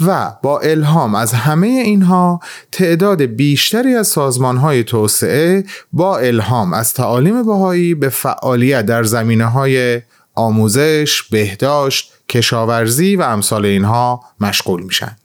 و 0.02 0.32
با 0.44 0.60
الهام 0.60 1.16
از 1.16 1.34
همه 1.34 1.68
اینها 1.68 2.40
تعداد 2.72 3.22
بیشتری 3.22 3.96
از 3.96 4.08
سازمان 4.08 4.58
های 4.58 4.84
توسعه 4.84 5.66
با 5.94 6.18
الهام 6.18 6.74
از 6.74 6.94
تعالیم 6.94 7.44
بهایی 7.44 7.96
به 7.96 8.10
فعالیت 8.10 8.86
در 8.86 9.04
زمینه 9.04 9.46
های 9.46 10.02
آموزش، 10.36 11.24
بهداشت، 11.24 12.14
کشاورزی 12.30 13.16
و 13.16 13.22
امثال 13.22 13.66
اینها 13.66 14.24
مشغول 14.40 14.84
میشن. 14.84 15.16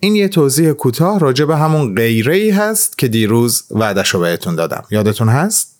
این 0.00 0.16
یه 0.16 0.28
توضیح 0.28 0.72
کوتاه 0.72 1.18
راجع 1.18 1.44
به 1.44 1.56
همون 1.56 1.94
غیره 1.94 2.34
ای 2.34 2.50
هست 2.50 2.98
که 2.98 3.08
دیروز 3.08 3.64
وعدش 3.70 4.08
رو 4.08 4.20
بهتون 4.20 4.54
دادم. 4.54 4.84
یادتون 4.90 5.28
هست؟ 5.28 5.71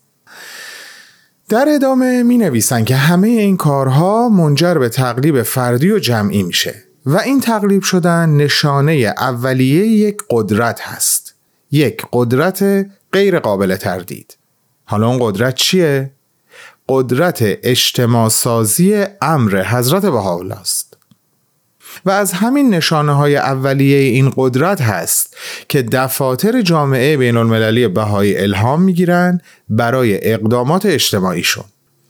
در 1.52 1.68
ادامه 1.68 2.22
می 2.22 2.38
نویسن 2.38 2.85
که 2.85 2.96
همه 2.96 3.29
این 3.29 3.56
کارها 3.56 4.29
منجر 4.29 4.74
به 4.74 4.88
تقلیب 4.88 5.42
فردی 5.42 5.90
و 5.90 5.98
جمعی 5.98 6.42
میشه 6.42 6.74
و 7.06 7.18
این 7.18 7.40
تقلیب 7.40 7.83
شدن 7.83 8.29
نشانه 8.29 8.92
اولیه 8.92 9.87
یک 9.87 10.16
قدرت 10.31 10.81
هست. 10.81 11.35
یک 11.70 12.02
قدرت 12.12 12.87
غیر 13.12 13.38
قابل 13.38 13.77
تردید. 13.77 14.37
حالا 14.85 15.08
اون 15.08 15.18
قدرت 15.20 15.54
چیه؟ 15.54 16.12
قدرت 16.88 17.38
اجتماع 17.42 18.29
سازی 18.29 19.04
امر 19.22 19.64
حضرت 19.64 20.06
بهاءالله 20.06 20.60
است. 20.60 20.91
و 22.05 22.11
از 22.11 22.33
همین 22.33 22.75
نشانه 22.75 23.13
های 23.13 23.37
اولیه 23.37 23.98
این 23.98 24.33
قدرت 24.37 24.81
هست 24.81 25.37
که 25.69 25.83
دفاتر 25.83 26.63
جامعه 26.63 27.17
بین 27.17 27.37
المللی 27.37 27.88
بهایی 27.88 28.38
الهام 28.38 28.83
می‌گیرن 28.83 29.40
برای 29.69 30.33
اقدامات 30.33 30.87
اجتماعیشون. 30.87 31.65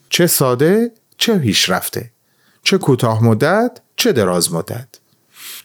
چه 0.09 0.27
ساده 0.27 0.91
چه 1.19 1.39
پیشرفته. 1.39 2.11
چه 2.63 2.79
کوتاه 2.79 3.25
مدت 3.25 3.79
چه 3.97 4.13
دراز 4.13 4.53
مدت. 4.53 4.89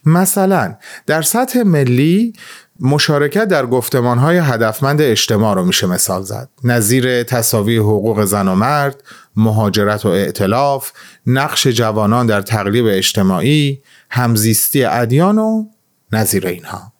مثلا 0.04 0.74
در 1.06 1.22
سطح 1.22 1.62
ملی 1.62 2.32
مشارکت 2.80 3.44
در 3.44 3.66
گفتمان 3.66 4.18
های 4.18 4.38
هدفمند 4.38 5.00
اجتماع 5.02 5.54
رو 5.54 5.64
میشه 5.64 5.86
مثال 5.86 6.22
زد. 6.22 6.48
نظیر 6.64 7.22
تصاوی 7.22 7.76
حقوق 7.76 8.24
زن 8.24 8.48
و 8.48 8.54
مرد 8.54 9.02
مهاجرت 9.36 10.06
و 10.06 10.08
ائتلاف 10.08 10.90
نقش 11.26 11.66
جوانان 11.66 12.26
در 12.26 12.40
تقلیب 12.40 12.86
اجتماعی 12.88 13.82
همزیستی 14.10 14.84
ادیان 14.84 15.38
و 15.38 15.64
نظیر 16.12 16.46
اینها 16.46 16.92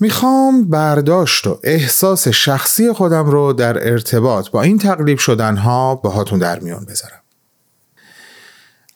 می‌خوام 0.00 0.68
برداشت 0.68 1.46
و 1.46 1.60
احساس 1.62 2.28
شخصی 2.28 2.92
خودم 2.92 3.26
رو 3.26 3.52
در 3.52 3.88
ارتباط 3.90 4.50
با 4.50 4.62
این 4.62 4.78
تقلیب 4.78 5.18
شدنها 5.18 5.94
باهاتون 5.94 6.38
در 6.38 6.60
میون 6.60 6.84
بذارم 6.84 7.20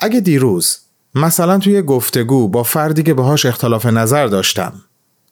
اگه 0.01 0.21
دیروز 0.21 0.79
مثلا 1.15 1.59
توی 1.59 1.83
گفتگو 1.83 2.49
با 2.49 2.63
فردی 2.63 3.03
که 3.03 3.15
باهاش 3.15 3.47
اختلاف 3.47 3.87
نظر 3.87 4.27
داشتم 4.27 4.73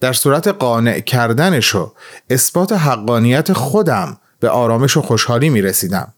در 0.01 0.13
صورت 0.13 0.49
قانع 0.49 1.01
کردنش 1.01 1.75
و 1.75 1.93
اثبات 2.31 2.73
حقانیت 2.73 3.53
خودم 3.53 4.19
به 4.41 4.49
آرامش 4.49 4.97
و 4.97 5.03
خوشحالی 5.03 5.51
می 5.51 5.63
رسیدم. 5.63 6.15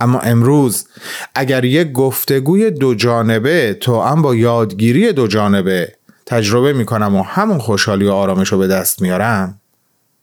اما 0.00 0.18
امروز 0.18 0.86
اگر 1.34 1.64
یک 1.64 1.92
گفتگوی 1.92 2.70
دو 2.70 2.94
جانبه 2.94 3.74
تو 3.80 4.00
هم 4.00 4.22
با 4.22 4.34
یادگیری 4.34 5.12
دو 5.12 5.26
جانبه 5.26 5.94
تجربه 6.26 6.72
می 6.72 6.84
کنم 6.84 7.16
و 7.16 7.22
همون 7.22 7.58
خوشحالی 7.58 8.06
و 8.06 8.12
آرامش 8.12 8.52
رو 8.52 8.58
به 8.58 8.66
دست 8.66 9.02
میارم 9.02 9.60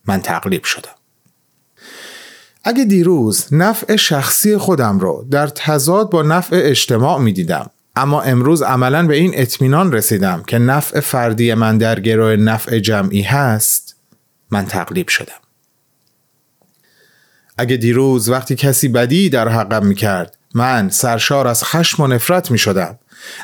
من 0.07 0.21
تقلیب 0.21 0.63
شدم. 0.63 0.95
اگه 2.63 2.85
دیروز 2.85 3.47
نفع 3.51 3.95
شخصی 3.95 4.57
خودم 4.57 4.99
رو 4.99 5.25
در 5.31 5.47
تضاد 5.47 6.09
با 6.09 6.21
نفع 6.21 6.61
اجتماع 6.63 7.19
می 7.19 7.33
دیدم 7.33 7.69
اما 7.95 8.21
امروز 8.21 8.61
عملا 8.61 9.07
به 9.07 9.15
این 9.15 9.31
اطمینان 9.33 9.91
رسیدم 9.91 10.43
که 10.47 10.57
نفع 10.57 10.99
فردی 10.99 11.53
من 11.53 11.77
در 11.77 11.99
گروه 11.99 12.35
نفع 12.35 12.79
جمعی 12.79 13.21
هست 13.21 13.95
من 14.51 14.65
تقلیب 14.65 15.07
شدم 15.07 15.44
اگه 17.57 17.77
دیروز 17.77 18.29
وقتی 18.29 18.55
کسی 18.55 18.87
بدی 18.87 19.29
در 19.29 19.49
حقم 19.49 19.85
می 19.85 19.95
کرد 19.95 20.37
من 20.53 20.89
سرشار 20.89 21.47
از 21.47 21.63
خشم 21.63 22.03
و 22.03 22.07
نفرت 22.07 22.51
می 22.51 22.57
شدم 22.57 22.99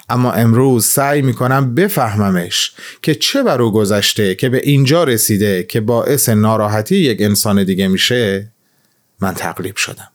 اما 0.09 0.31
امروز 0.31 0.85
سعی 0.85 1.21
می 1.21 1.33
کنم 1.33 1.75
بفهممش 1.75 2.73
که 3.01 3.15
چه 3.15 3.43
بر 3.43 3.61
او 3.61 3.71
گذشته 3.71 4.35
که 4.35 4.49
به 4.49 4.61
اینجا 4.63 5.03
رسیده 5.03 5.63
که 5.63 5.81
باعث 5.81 6.29
ناراحتی 6.29 6.95
یک 6.95 7.21
انسان 7.21 7.63
دیگه 7.63 7.87
میشه 7.87 8.51
من 9.19 9.33
تقلیب 9.33 9.75
شدم. 9.75 10.07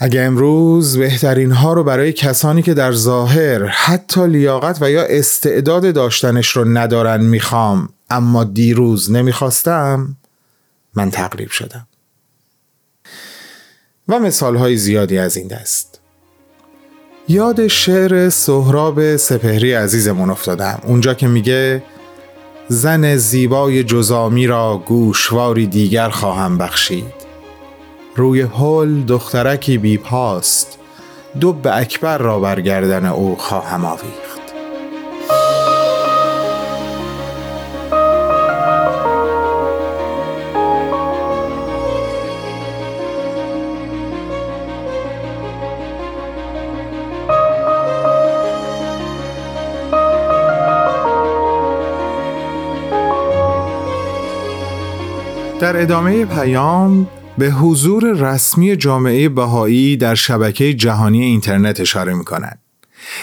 اگه 0.00 0.20
امروز 0.20 0.98
بهترین 0.98 1.52
ها 1.52 1.72
رو 1.72 1.84
برای 1.84 2.12
کسانی 2.12 2.62
که 2.62 2.74
در 2.74 2.92
ظاهر 2.92 3.64
حتی 3.64 4.26
لیاقت 4.26 4.78
و 4.80 4.90
یا 4.90 5.02
استعداد 5.02 5.94
داشتنش 5.94 6.48
رو 6.48 6.64
ندارن 6.64 7.24
می‌خوام 7.24 7.88
اما 8.10 8.44
دیروز 8.44 9.12
نمی‌خواستم 9.12 10.16
من 10.98 11.10
تقریب 11.10 11.50
شدم. 11.50 11.86
و 14.08 14.18
مثال 14.18 14.56
های 14.56 14.76
زیادی 14.76 15.18
از 15.18 15.36
این 15.36 15.48
دست. 15.48 16.00
یاد 17.28 17.66
شعر 17.66 18.28
سهراب 18.28 19.16
سپهری 19.16 19.72
عزیزمون 19.72 20.30
افتادم. 20.30 20.80
اونجا 20.86 21.14
که 21.14 21.28
میگه 21.28 21.82
زن 22.68 23.16
زیبای 23.16 23.84
جزامی 23.84 24.46
را 24.46 24.82
گوشواری 24.86 25.66
دیگر 25.66 26.08
خواهم 26.08 26.58
بخشید. 26.58 27.14
روی 28.16 28.40
هل 28.40 29.02
دخترکی 29.02 29.78
بی 29.78 29.98
پاست 29.98 30.78
دب 31.40 31.66
اکبر 31.66 32.18
را 32.18 32.40
برگردن 32.40 33.06
او 33.06 33.36
خواهم 33.36 33.84
آویخت 33.84 34.27
در 55.60 55.82
ادامه 55.82 56.24
پیام 56.24 57.08
به 57.38 57.50
حضور 57.50 58.12
رسمی 58.12 58.76
جامعه 58.76 59.28
بهایی 59.28 59.96
در 59.96 60.14
شبکه 60.14 60.74
جهانی 60.74 61.24
اینترنت 61.24 61.80
اشاره 61.80 62.14
می 62.14 62.24
کنند 62.24 62.58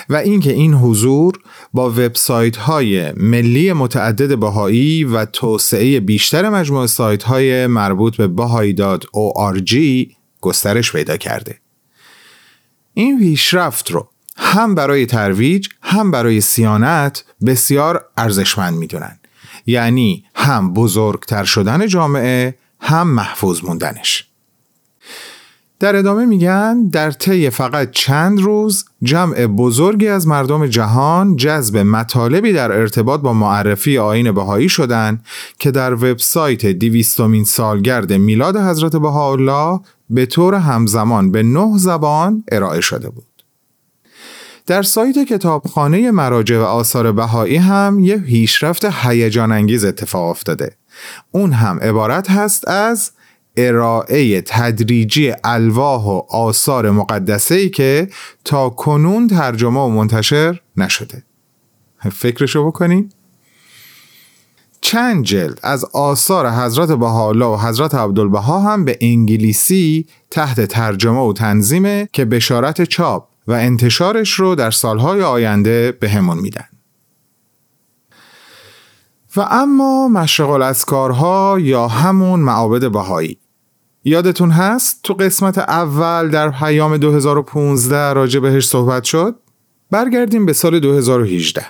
و 0.10 0.16
اینکه 0.16 0.54
این 0.54 0.74
حضور 0.74 1.34
با 1.74 1.90
وبسایت 1.90 2.58
های 2.58 3.12
ملی 3.12 3.74
متعدد 3.74 4.40
بهایی 4.40 5.04
و 5.04 5.26
توسعه 5.26 6.00
بیشتر 6.00 6.50
مجموعه 6.50 6.88
سایت 6.88 7.24
های 7.24 7.68
مربوط 7.68 8.18
به 8.18 8.28
bahai.org 8.28 9.76
گسترش 10.42 10.92
پیدا 10.92 11.18
کرده. 11.18 11.60
این 12.94 13.20
پیشرفت 13.20 13.92
رو 13.92 14.10
هم 14.38 14.76
برای 14.76 15.06
ترویج 15.06 15.68
هم 15.82 16.12
برای 16.12 16.42
سیانت 16.42 17.24
بسیار 17.46 18.06
ارزشمند 18.18 18.74
می‌دونن. 18.78 19.20
یعنی 19.66 20.26
هم 20.36 20.74
بزرگتر 20.74 21.44
شدن 21.44 21.88
جامعه 21.88 22.56
هم 22.80 23.08
محفوظ 23.08 23.64
موندنش 23.64 24.26
در 25.80 25.96
ادامه 25.96 26.26
میگن 26.26 26.88
در 26.88 27.12
طی 27.12 27.50
فقط 27.50 27.92
چند 27.92 28.42
روز 28.42 28.86
جمع 29.04 29.48
بزرگی 29.48 30.08
از 30.08 30.28
مردم 30.28 30.68
جهان 30.68 31.36
جذب 31.36 31.78
مطالبی 31.78 32.54
در 32.54 32.72
ارتباط 32.72 33.22
با 33.22 33.34
معرفی 33.34 33.98
آین 33.98 34.32
بهایی 34.32 34.70
شدند 34.70 35.26
که 35.60 35.72
در 35.72 35.94
وبسایت 35.94 36.66
دیویستومین 36.66 37.44
سالگرد 37.44 38.14
میلاد 38.14 38.58
حضرت 38.58 38.96
بهاءالله 38.96 39.80
به 40.10 40.26
طور 40.26 40.56
همزمان 40.56 41.32
به 41.32 41.44
نه 41.44 41.78
زبان 41.78 42.44
ارائه 42.52 42.82
شده 42.82 43.10
بود. 43.10 43.35
در 44.66 44.82
سایت 44.82 45.18
کتابخانه 45.18 46.12
مراجع 46.12 46.58
و 46.58 46.64
آثار 46.64 47.12
بهایی 47.12 47.56
هم 47.56 48.00
یه 48.00 48.18
پیشرفت 48.18 48.86
هیجان 48.86 49.52
انگیز 49.52 49.86
اتفاق 49.86 50.30
افتاده. 50.30 50.76
اون 51.32 51.54
هم 51.54 51.80
عبارت 51.80 52.30
هست 52.30 52.68
از 52.68 53.12
ارائه 53.58 54.42
تدریجی 54.42 55.34
الواح 55.44 56.04
و 56.04 56.22
آثار 56.30 56.92
مقدسه 56.92 57.56
ای 57.56 57.70
که 57.70 58.10
تا 58.46 58.70
کنون 58.70 59.28
ترجمه 59.28 59.80
و 59.80 59.88
منتشر 59.88 60.62
نشده 60.78 61.24
فکرشو 62.12 62.68
بکنیم 62.68 63.10
چند 64.82 65.24
جلد 65.24 65.60
از 65.64 65.86
آثار 65.86 66.50
حضرت 66.50 66.92
بهاءالله 66.92 67.46
و 67.46 67.58
حضرت 67.58 67.96
عبدالبها 67.96 68.60
هم 68.60 68.86
به 68.86 68.98
انگلیسی 69.02 70.06
تحت 70.32 70.62
ترجمه 70.62 71.20
و 71.20 71.34
تنظیمه 71.34 72.10
که 72.14 72.26
بشارت 72.26 72.84
چاپ 72.84 73.28
و 73.48 73.52
انتشارش 73.52 74.32
رو 74.32 74.56
در 74.56 74.72
سالهای 74.72 75.22
آینده 75.22 75.92
به 75.92 76.10
همون 76.10 76.38
میدن. 76.38 76.66
و 79.36 79.42
اما 79.42 80.08
مشرق 80.08 80.50
الاسکارها 80.50 81.58
یا 81.60 81.88
همون 81.88 82.40
معابد 82.40 82.92
بهایی. 82.92 83.38
یادتون 84.04 84.52
هست 84.52 85.00
تو 85.04 85.14
قسمت 85.14 85.58
اول 85.58 86.30
در 86.30 86.50
پیام 86.50 86.98
2015 86.98 88.14
راجع 88.14 88.40
بهش 88.40 88.68
صحبت 88.68 89.04
شد؟ 89.04 89.36
برگردیم 89.92 90.46
به 90.46 90.54
سال 90.54 90.80
2018 90.80 91.66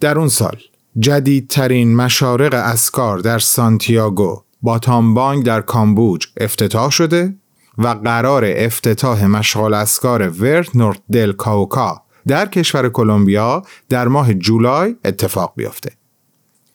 در 0.00 0.18
اون 0.18 0.28
سال 0.28 0.56
جدیدترین 0.98 1.96
مشارق 1.96 2.54
اسکار 2.54 3.18
در 3.18 3.38
سانتیاگو 3.38 4.42
با 4.62 4.78
تامبانگ 4.78 5.44
در 5.44 5.60
کامبوج 5.60 6.26
افتتاح 6.36 6.90
شده 6.90 7.34
و 7.78 7.86
قرار 7.88 8.44
افتتاح 8.46 9.26
مشغال 9.26 9.74
اسکار 9.74 10.28
ورت 10.28 10.76
نورت 10.76 11.00
دل 11.12 11.32
کاوکا 11.32 12.02
در 12.26 12.46
کشور 12.46 12.88
کلمبیا 12.88 13.62
در 13.88 14.08
ماه 14.08 14.34
جولای 14.34 14.96
اتفاق 15.04 15.52
بیفته. 15.56 15.90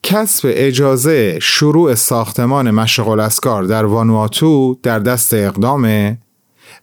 کسب 0.04 0.50
اجازه 0.52 1.40
شروع 1.42 1.96
ساختمان 1.96 2.72
مشغل 2.72 3.20
اسکار 3.20 3.64
در 3.64 3.86
وانواتو 3.86 4.80
در 4.84 5.00
دست 5.00 5.34
اقدامه 5.34 6.18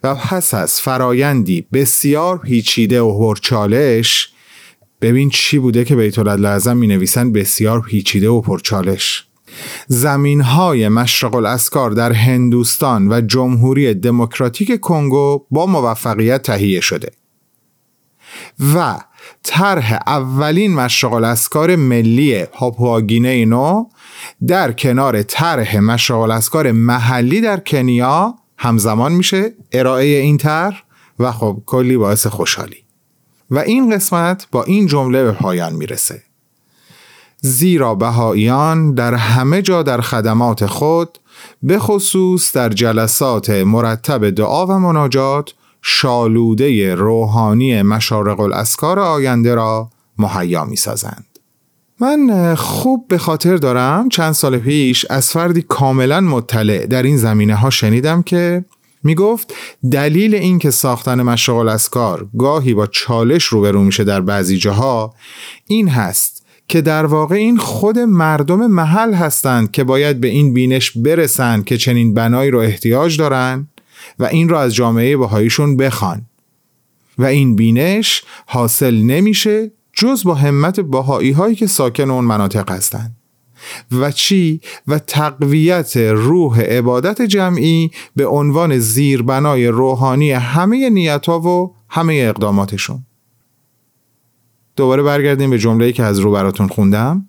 و 0.02 0.14
پس 0.14 0.54
از 0.54 0.80
فرایندی 0.80 1.66
بسیار 1.72 2.38
پیچیده 2.38 3.00
و 3.00 3.18
پرچالش 3.18 4.28
ببین 5.00 5.30
چی 5.30 5.58
بوده 5.58 5.84
که 5.84 5.96
بیت 5.96 6.18
لازم 6.18 6.76
می 6.76 6.86
نویسن 6.86 7.32
بسیار 7.32 7.80
پیچیده 7.80 8.28
و 8.28 8.40
پرچالش 8.40 9.25
زمین 9.86 10.40
های 10.40 10.88
مشرق 10.88 11.34
الاسکار 11.34 11.90
در 11.90 12.12
هندوستان 12.12 13.12
و 13.12 13.20
جمهوری 13.20 13.94
دموکراتیک 13.94 14.80
کنگو 14.80 15.46
با 15.50 15.66
موفقیت 15.66 16.42
تهیه 16.42 16.80
شده 16.80 17.12
و 18.74 18.98
طرح 19.42 19.98
اولین 20.06 20.74
مشرق 20.74 21.12
الاسکار 21.12 21.76
ملی 21.76 22.44
پاپواگینه 22.44 23.44
نو 23.44 23.84
در 24.46 24.72
کنار 24.72 25.22
طرح 25.22 25.78
مشرق 25.78 26.18
الاسکار 26.18 26.72
محلی 26.72 27.40
در 27.40 27.60
کنیا 27.60 28.34
همزمان 28.58 29.12
میشه 29.12 29.52
ارائه 29.72 30.06
این 30.06 30.36
طرح 30.36 30.82
و 31.18 31.32
خب 31.32 31.62
کلی 31.66 31.96
باعث 31.96 32.26
خوشحالی 32.26 32.84
و 33.50 33.58
این 33.58 33.94
قسمت 33.94 34.46
با 34.52 34.64
این 34.64 34.86
جمله 34.86 35.24
به 35.24 35.32
پایان 35.32 35.72
می‌رسه. 35.72 36.22
زیرا 37.40 37.94
بهاییان 37.94 38.94
در 38.94 39.14
همه 39.14 39.62
جا 39.62 39.82
در 39.82 40.00
خدمات 40.00 40.66
خود 40.66 41.18
به 41.62 41.78
خصوص 41.78 42.52
در 42.52 42.68
جلسات 42.68 43.50
مرتب 43.50 44.30
دعا 44.30 44.66
و 44.66 44.72
مناجات 44.72 45.50
شالوده 45.82 46.94
روحانی 46.94 47.82
مشارق 47.82 48.40
الاسکار 48.40 48.98
آینده 48.98 49.54
را 49.54 49.90
مهیا 50.18 50.64
می 50.64 50.76
سازند. 50.76 51.26
من 52.00 52.54
خوب 52.54 53.08
به 53.08 53.18
خاطر 53.18 53.56
دارم 53.56 54.08
چند 54.08 54.32
سال 54.32 54.58
پیش 54.58 55.06
از 55.10 55.30
فردی 55.30 55.62
کاملا 55.62 56.20
مطلع 56.20 56.86
در 56.86 57.02
این 57.02 57.16
زمینه 57.16 57.54
ها 57.54 57.70
شنیدم 57.70 58.22
که 58.22 58.64
می 59.02 59.14
گفت 59.14 59.54
دلیل 59.92 60.34
این 60.34 60.58
که 60.58 60.70
ساختن 60.70 61.22
مشاغل 61.22 61.68
اسکار 61.68 62.28
گاهی 62.38 62.74
با 62.74 62.86
چالش 62.86 63.44
روبرو 63.44 63.82
میشه 63.82 64.04
در 64.04 64.20
بعضی 64.20 64.58
جاها 64.58 65.14
این 65.66 65.88
هست 65.88 66.35
که 66.68 66.80
در 66.80 67.06
واقع 67.06 67.36
این 67.36 67.56
خود 67.56 67.98
مردم 67.98 68.66
محل 68.66 69.14
هستند 69.14 69.70
که 69.70 69.84
باید 69.84 70.20
به 70.20 70.28
این 70.28 70.52
بینش 70.52 70.90
برسند 70.90 71.64
که 71.64 71.76
چنین 71.76 72.14
بنایی 72.14 72.50
رو 72.50 72.58
احتیاج 72.58 73.18
دارن 73.18 73.68
و 74.18 74.24
این 74.24 74.48
را 74.48 74.60
از 74.60 74.74
جامعه 74.74 75.16
بهاییشون 75.16 75.76
بخوان. 75.76 76.22
و 77.18 77.24
این 77.24 77.56
بینش 77.56 78.22
حاصل 78.46 78.94
نمیشه 78.94 79.70
جز 79.92 80.24
با 80.24 80.34
همت 80.34 80.80
باهایی 80.80 81.30
هایی 81.30 81.54
که 81.54 81.66
ساکن 81.66 82.10
اون 82.10 82.24
مناطق 82.24 82.70
هستند. 82.70 83.16
و 83.92 84.10
چی؟ 84.10 84.60
و 84.88 84.98
تقویت 84.98 85.96
روح 85.96 86.60
عبادت 86.60 87.22
جمعی 87.22 87.90
به 88.16 88.26
عنوان 88.26 88.78
زیربنای 88.78 89.66
روحانی 89.66 90.32
همه 90.32 90.90
نیت 90.90 91.26
ها 91.26 91.40
و 91.40 91.74
همه 91.88 92.14
اقداماتشون. 92.14 93.04
دوباره 94.76 95.02
برگردیم 95.02 95.50
به 95.50 95.58
جمله‌ای 95.58 95.92
که 95.92 96.02
از 96.02 96.18
رو 96.18 96.32
براتون 96.32 96.68
خوندم 96.68 97.28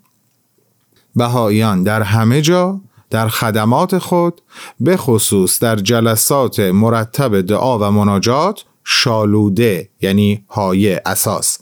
بهاییان 1.16 1.82
در 1.82 2.02
همه 2.02 2.40
جا 2.40 2.80
در 3.10 3.28
خدمات 3.28 3.98
خود 3.98 4.40
به 4.80 4.96
خصوص 4.96 5.58
در 5.58 5.76
جلسات 5.76 6.60
مرتب 6.60 7.40
دعا 7.40 7.78
و 7.78 7.90
مناجات 7.90 8.64
شالوده 8.84 9.88
یعنی 10.00 10.44
های 10.50 10.94
اساس 10.94 11.58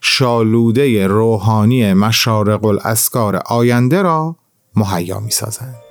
شالوده 0.00 1.06
روحانی 1.06 1.92
مشارق 1.92 2.64
الاسکار 2.64 3.36
آینده 3.36 4.02
را 4.02 4.36
مهیا 4.76 5.20
می 5.20 5.30
سازند. 5.30 5.89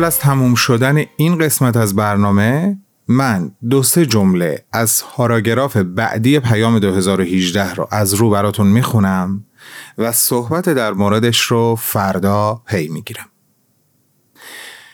قبل 0.00 0.06
از 0.06 0.18
تموم 0.18 0.54
شدن 0.54 1.04
این 1.16 1.38
قسمت 1.38 1.76
از 1.76 1.96
برنامه 1.96 2.78
من 3.08 3.50
دو 3.70 3.82
سه 3.82 4.06
جمله 4.06 4.64
از 4.72 5.02
پاراگراف 5.12 5.76
بعدی 5.76 6.38
پیام 6.38 6.78
2018 6.78 7.74
رو 7.74 7.88
از 7.90 8.14
رو 8.14 8.30
براتون 8.30 8.66
می‌خونم 8.66 9.44
و 9.98 10.12
صحبت 10.12 10.68
در 10.68 10.92
موردش 10.92 11.40
رو 11.40 11.76
فردا 11.80 12.62
پی 12.66 12.88
می‌گیرم. 12.88 13.26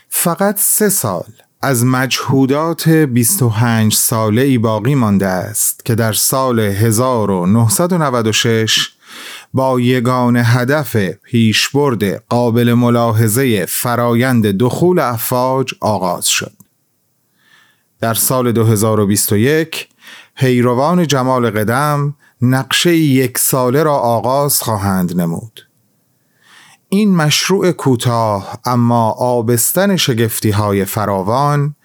فقط 0.09 0.59
سه 0.59 0.89
سال 0.89 1.33
از 1.63 1.85
مجهودات 1.85 2.89
25 2.89 3.95
ساله 3.95 4.43
ای 4.43 4.59
باقی 4.59 4.95
مانده 4.95 5.27
است 5.27 5.85
که 5.85 5.95
در 5.95 6.13
سال 6.13 6.61
1996 6.61 8.96
با 9.57 9.81
یگان 9.81 10.37
هدف 10.37 10.97
پیشبرد 10.97 12.27
قابل 12.29 12.73
ملاحظه 12.73 13.67
فرایند 13.67 14.47
دخول 14.47 14.99
افواج 14.99 15.75
آغاز 15.81 16.27
شد. 16.27 16.53
در 18.01 18.15
سال 18.15 18.53
2021 18.53 19.89
پیروان 20.35 21.07
جمال 21.07 21.51
قدم 21.51 22.17
نقشه 22.43 22.97
یک 22.97 23.39
ساله 23.39 23.83
را 23.83 23.95
آغاز 23.95 24.63
خواهند 24.63 25.21
نمود. 25.21 25.61
این 26.89 27.17
مشروع 27.17 27.73
کوتاه 27.73 28.59
اما 28.65 29.11
آبستن 29.11 29.97
شگفتی 29.97 30.51
های 30.51 30.85
فراوان 30.85 31.76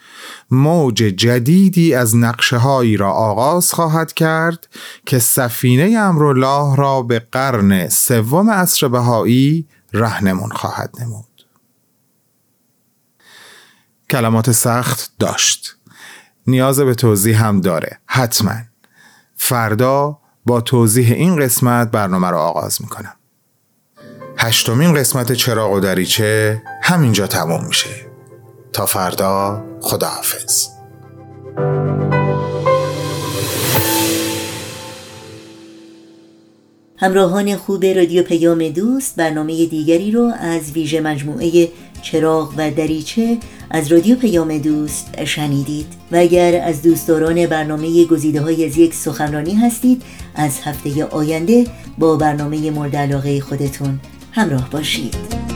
موج 0.51 0.95
جدیدی 0.95 1.93
از 1.93 2.15
نقشه 2.15 2.57
هایی 2.57 2.97
را 2.97 3.11
آغاز 3.11 3.74
خواهد 3.74 4.13
کرد 4.13 4.67
که 5.05 5.19
سفینه 5.19 5.97
امرالله 5.99 6.76
را 6.76 7.01
به 7.01 7.19
قرن 7.32 7.89
سوم 7.89 8.49
عصر 8.49 8.88
بهایی 8.88 9.67
رهنمون 9.93 10.49
خواهد 10.49 10.93
نمود. 11.01 11.26
کلمات 14.09 14.51
سخت 14.51 15.11
داشت. 15.19 15.76
نیاز 16.47 16.80
به 16.80 16.95
توضیح 16.95 17.45
هم 17.45 17.61
داره. 17.61 17.99
حتما. 18.05 18.55
فردا 19.36 20.19
با 20.45 20.61
توضیح 20.61 21.11
این 21.13 21.36
قسمت 21.36 21.91
برنامه 21.91 22.30
را 22.30 22.41
آغاز 22.41 22.82
می‌کنم. 22.82 23.15
هشتمین 24.38 24.93
قسمت 24.93 25.32
چراغ 25.32 25.72
و 25.72 25.80
دریچه 25.80 26.61
همینجا 26.84 27.28
تموم 27.28 27.65
میشه. 27.65 28.11
تا 28.74 28.86
فردا 28.86 29.63
خداحافظ. 29.82 30.67
همراهان 36.97 37.55
خوب 37.55 37.86
رادیو 37.86 38.24
پیام 38.24 38.69
دوست 38.69 39.15
برنامه 39.15 39.65
دیگری 39.65 40.11
رو 40.11 40.32
از 40.39 40.72
ویژه 40.72 41.01
مجموعه 41.01 41.69
چراغ 42.01 42.53
و 42.57 42.72
دریچه 42.72 43.38
از 43.69 43.91
رادیو 43.91 44.15
پیام 44.15 44.57
دوست 44.57 45.24
شنیدید. 45.26 45.88
و 46.11 46.15
اگر 46.15 46.61
از 46.65 46.82
دوستداران 46.82 47.45
برنامه 47.45 48.05
گزیده 48.05 48.41
های 48.41 48.65
از 48.65 48.78
یک 48.78 48.93
سخنرانی 48.93 49.53
هستید 49.53 50.01
از 50.36 50.59
هفته 50.63 51.05
آینده 51.05 51.67
با 51.97 52.15
برنامه 52.15 52.72
مورد 52.72 52.95
علاقه 52.95 53.39
خودتون 53.39 53.99
همراه 54.32 54.69
باشید. 54.69 55.51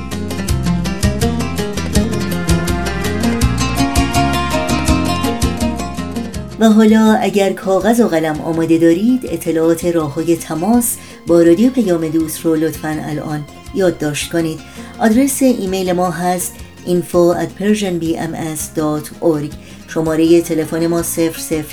و 6.60 6.70
حالا 6.70 7.18
اگر 7.22 7.53
کاغذ 7.53 7.99
و 7.99 8.08
قلم 8.08 8.41
آماده 8.41 8.78
دارید 8.78 9.22
اطلاعات 9.26 9.86
راه 9.86 10.14
های 10.14 10.36
تماس 10.36 10.95
با 11.28 11.41
رادیو 11.41 11.70
پیام 11.70 12.08
دوست 12.08 12.45
رو 12.45 12.56
لطفا 12.56 12.97
الان 13.10 13.45
یادداشت 13.76 14.32
کنید. 14.32 14.60
آدرس 14.99 15.41
ایمیل 15.41 15.91
ما 15.91 16.12
هست 16.12 16.53
info 16.86 17.34
at 17.34 17.49
persianbms.org 17.62 19.53
شماره 19.88 20.41
تلفن 20.41 20.88
ما 20.88 21.03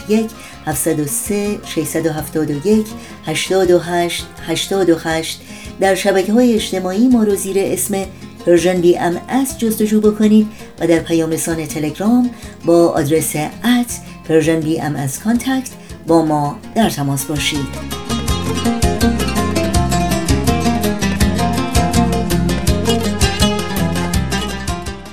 001 0.09 0.31
703 0.67 1.59
671 1.65 2.87
828 3.27 4.27
828 4.47 5.41
در 5.81 5.95
شبکه 5.95 6.33
های 6.33 6.55
اجتماعی 6.55 7.09
ما 7.09 7.23
رو 7.23 7.35
زیر 7.35 7.57
اسم 7.59 8.05
Persian 8.47 8.81
BMS 8.81 9.21
جستجو 9.59 10.01
بکنید 10.01 10.47
و 10.81 10.87
در 10.87 10.99
پیام 10.99 11.31
رسان 11.31 11.67
تلگرام 11.67 12.31
با 12.65 12.89
آدرس 12.89 13.37
at 13.37 14.12
Persian 14.29 14.61
BMS 14.61 15.21
contact 15.21 15.71
با 16.07 16.25
ما 16.25 16.59
در 16.75 16.91
تماس 16.91 17.25
باشید. 17.25 18.03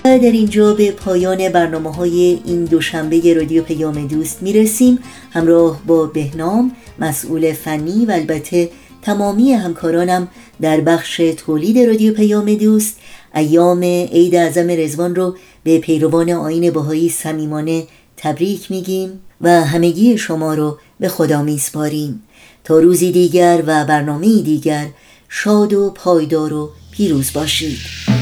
در 0.04 0.32
اینجا 0.32 0.74
به 0.74 0.92
پایان 0.92 1.50
برنامه 1.50 1.96
های 1.96 2.40
این 2.46 2.66
دوشنبه 2.66 3.34
رادیو 3.34 3.64
پیام 3.64 4.08
دوست 4.08 4.44
می‌رسیم. 4.44 5.00
همراه 5.32 5.82
با 5.88 6.06
بهنام 6.06 6.72
مسئول 7.00 7.54
فنی 7.54 8.06
و 8.06 8.12
البته 8.12 8.70
تمامی 9.02 9.54
همکارانم 9.54 10.28
در 10.62 10.82
بخش 10.82 11.18
تولید 11.18 11.80
رادیو 11.80 12.14
پیام 12.14 12.54
دوست 12.56 12.98
ایام 13.36 13.84
عید 13.84 14.36
اعظم 14.36 14.68
رزوان 14.70 15.16
رو 15.16 15.36
به 15.64 15.80
پیروان 15.80 16.30
آین 16.30 16.72
بهایی 16.72 17.10
صمیمانه 17.10 17.84
تبریک 18.22 18.72
میگیم 18.72 19.20
و 19.42 19.50
همگی 19.50 20.18
شما 20.18 20.54
رو 20.54 20.78
به 21.00 21.10
خدا 21.10 21.42
میسپاریم. 21.42 22.24
تا 22.64 22.80
روزی 22.80 23.12
دیگر 23.12 23.64
و 23.68 23.86
برنامه 23.86 24.42
دیگر 24.42 24.88
شاد 25.30 25.74
و 25.74 25.90
پایدار 25.90 26.54
و 26.54 26.70
پیروز 26.92 27.34
باشید. 27.34 28.19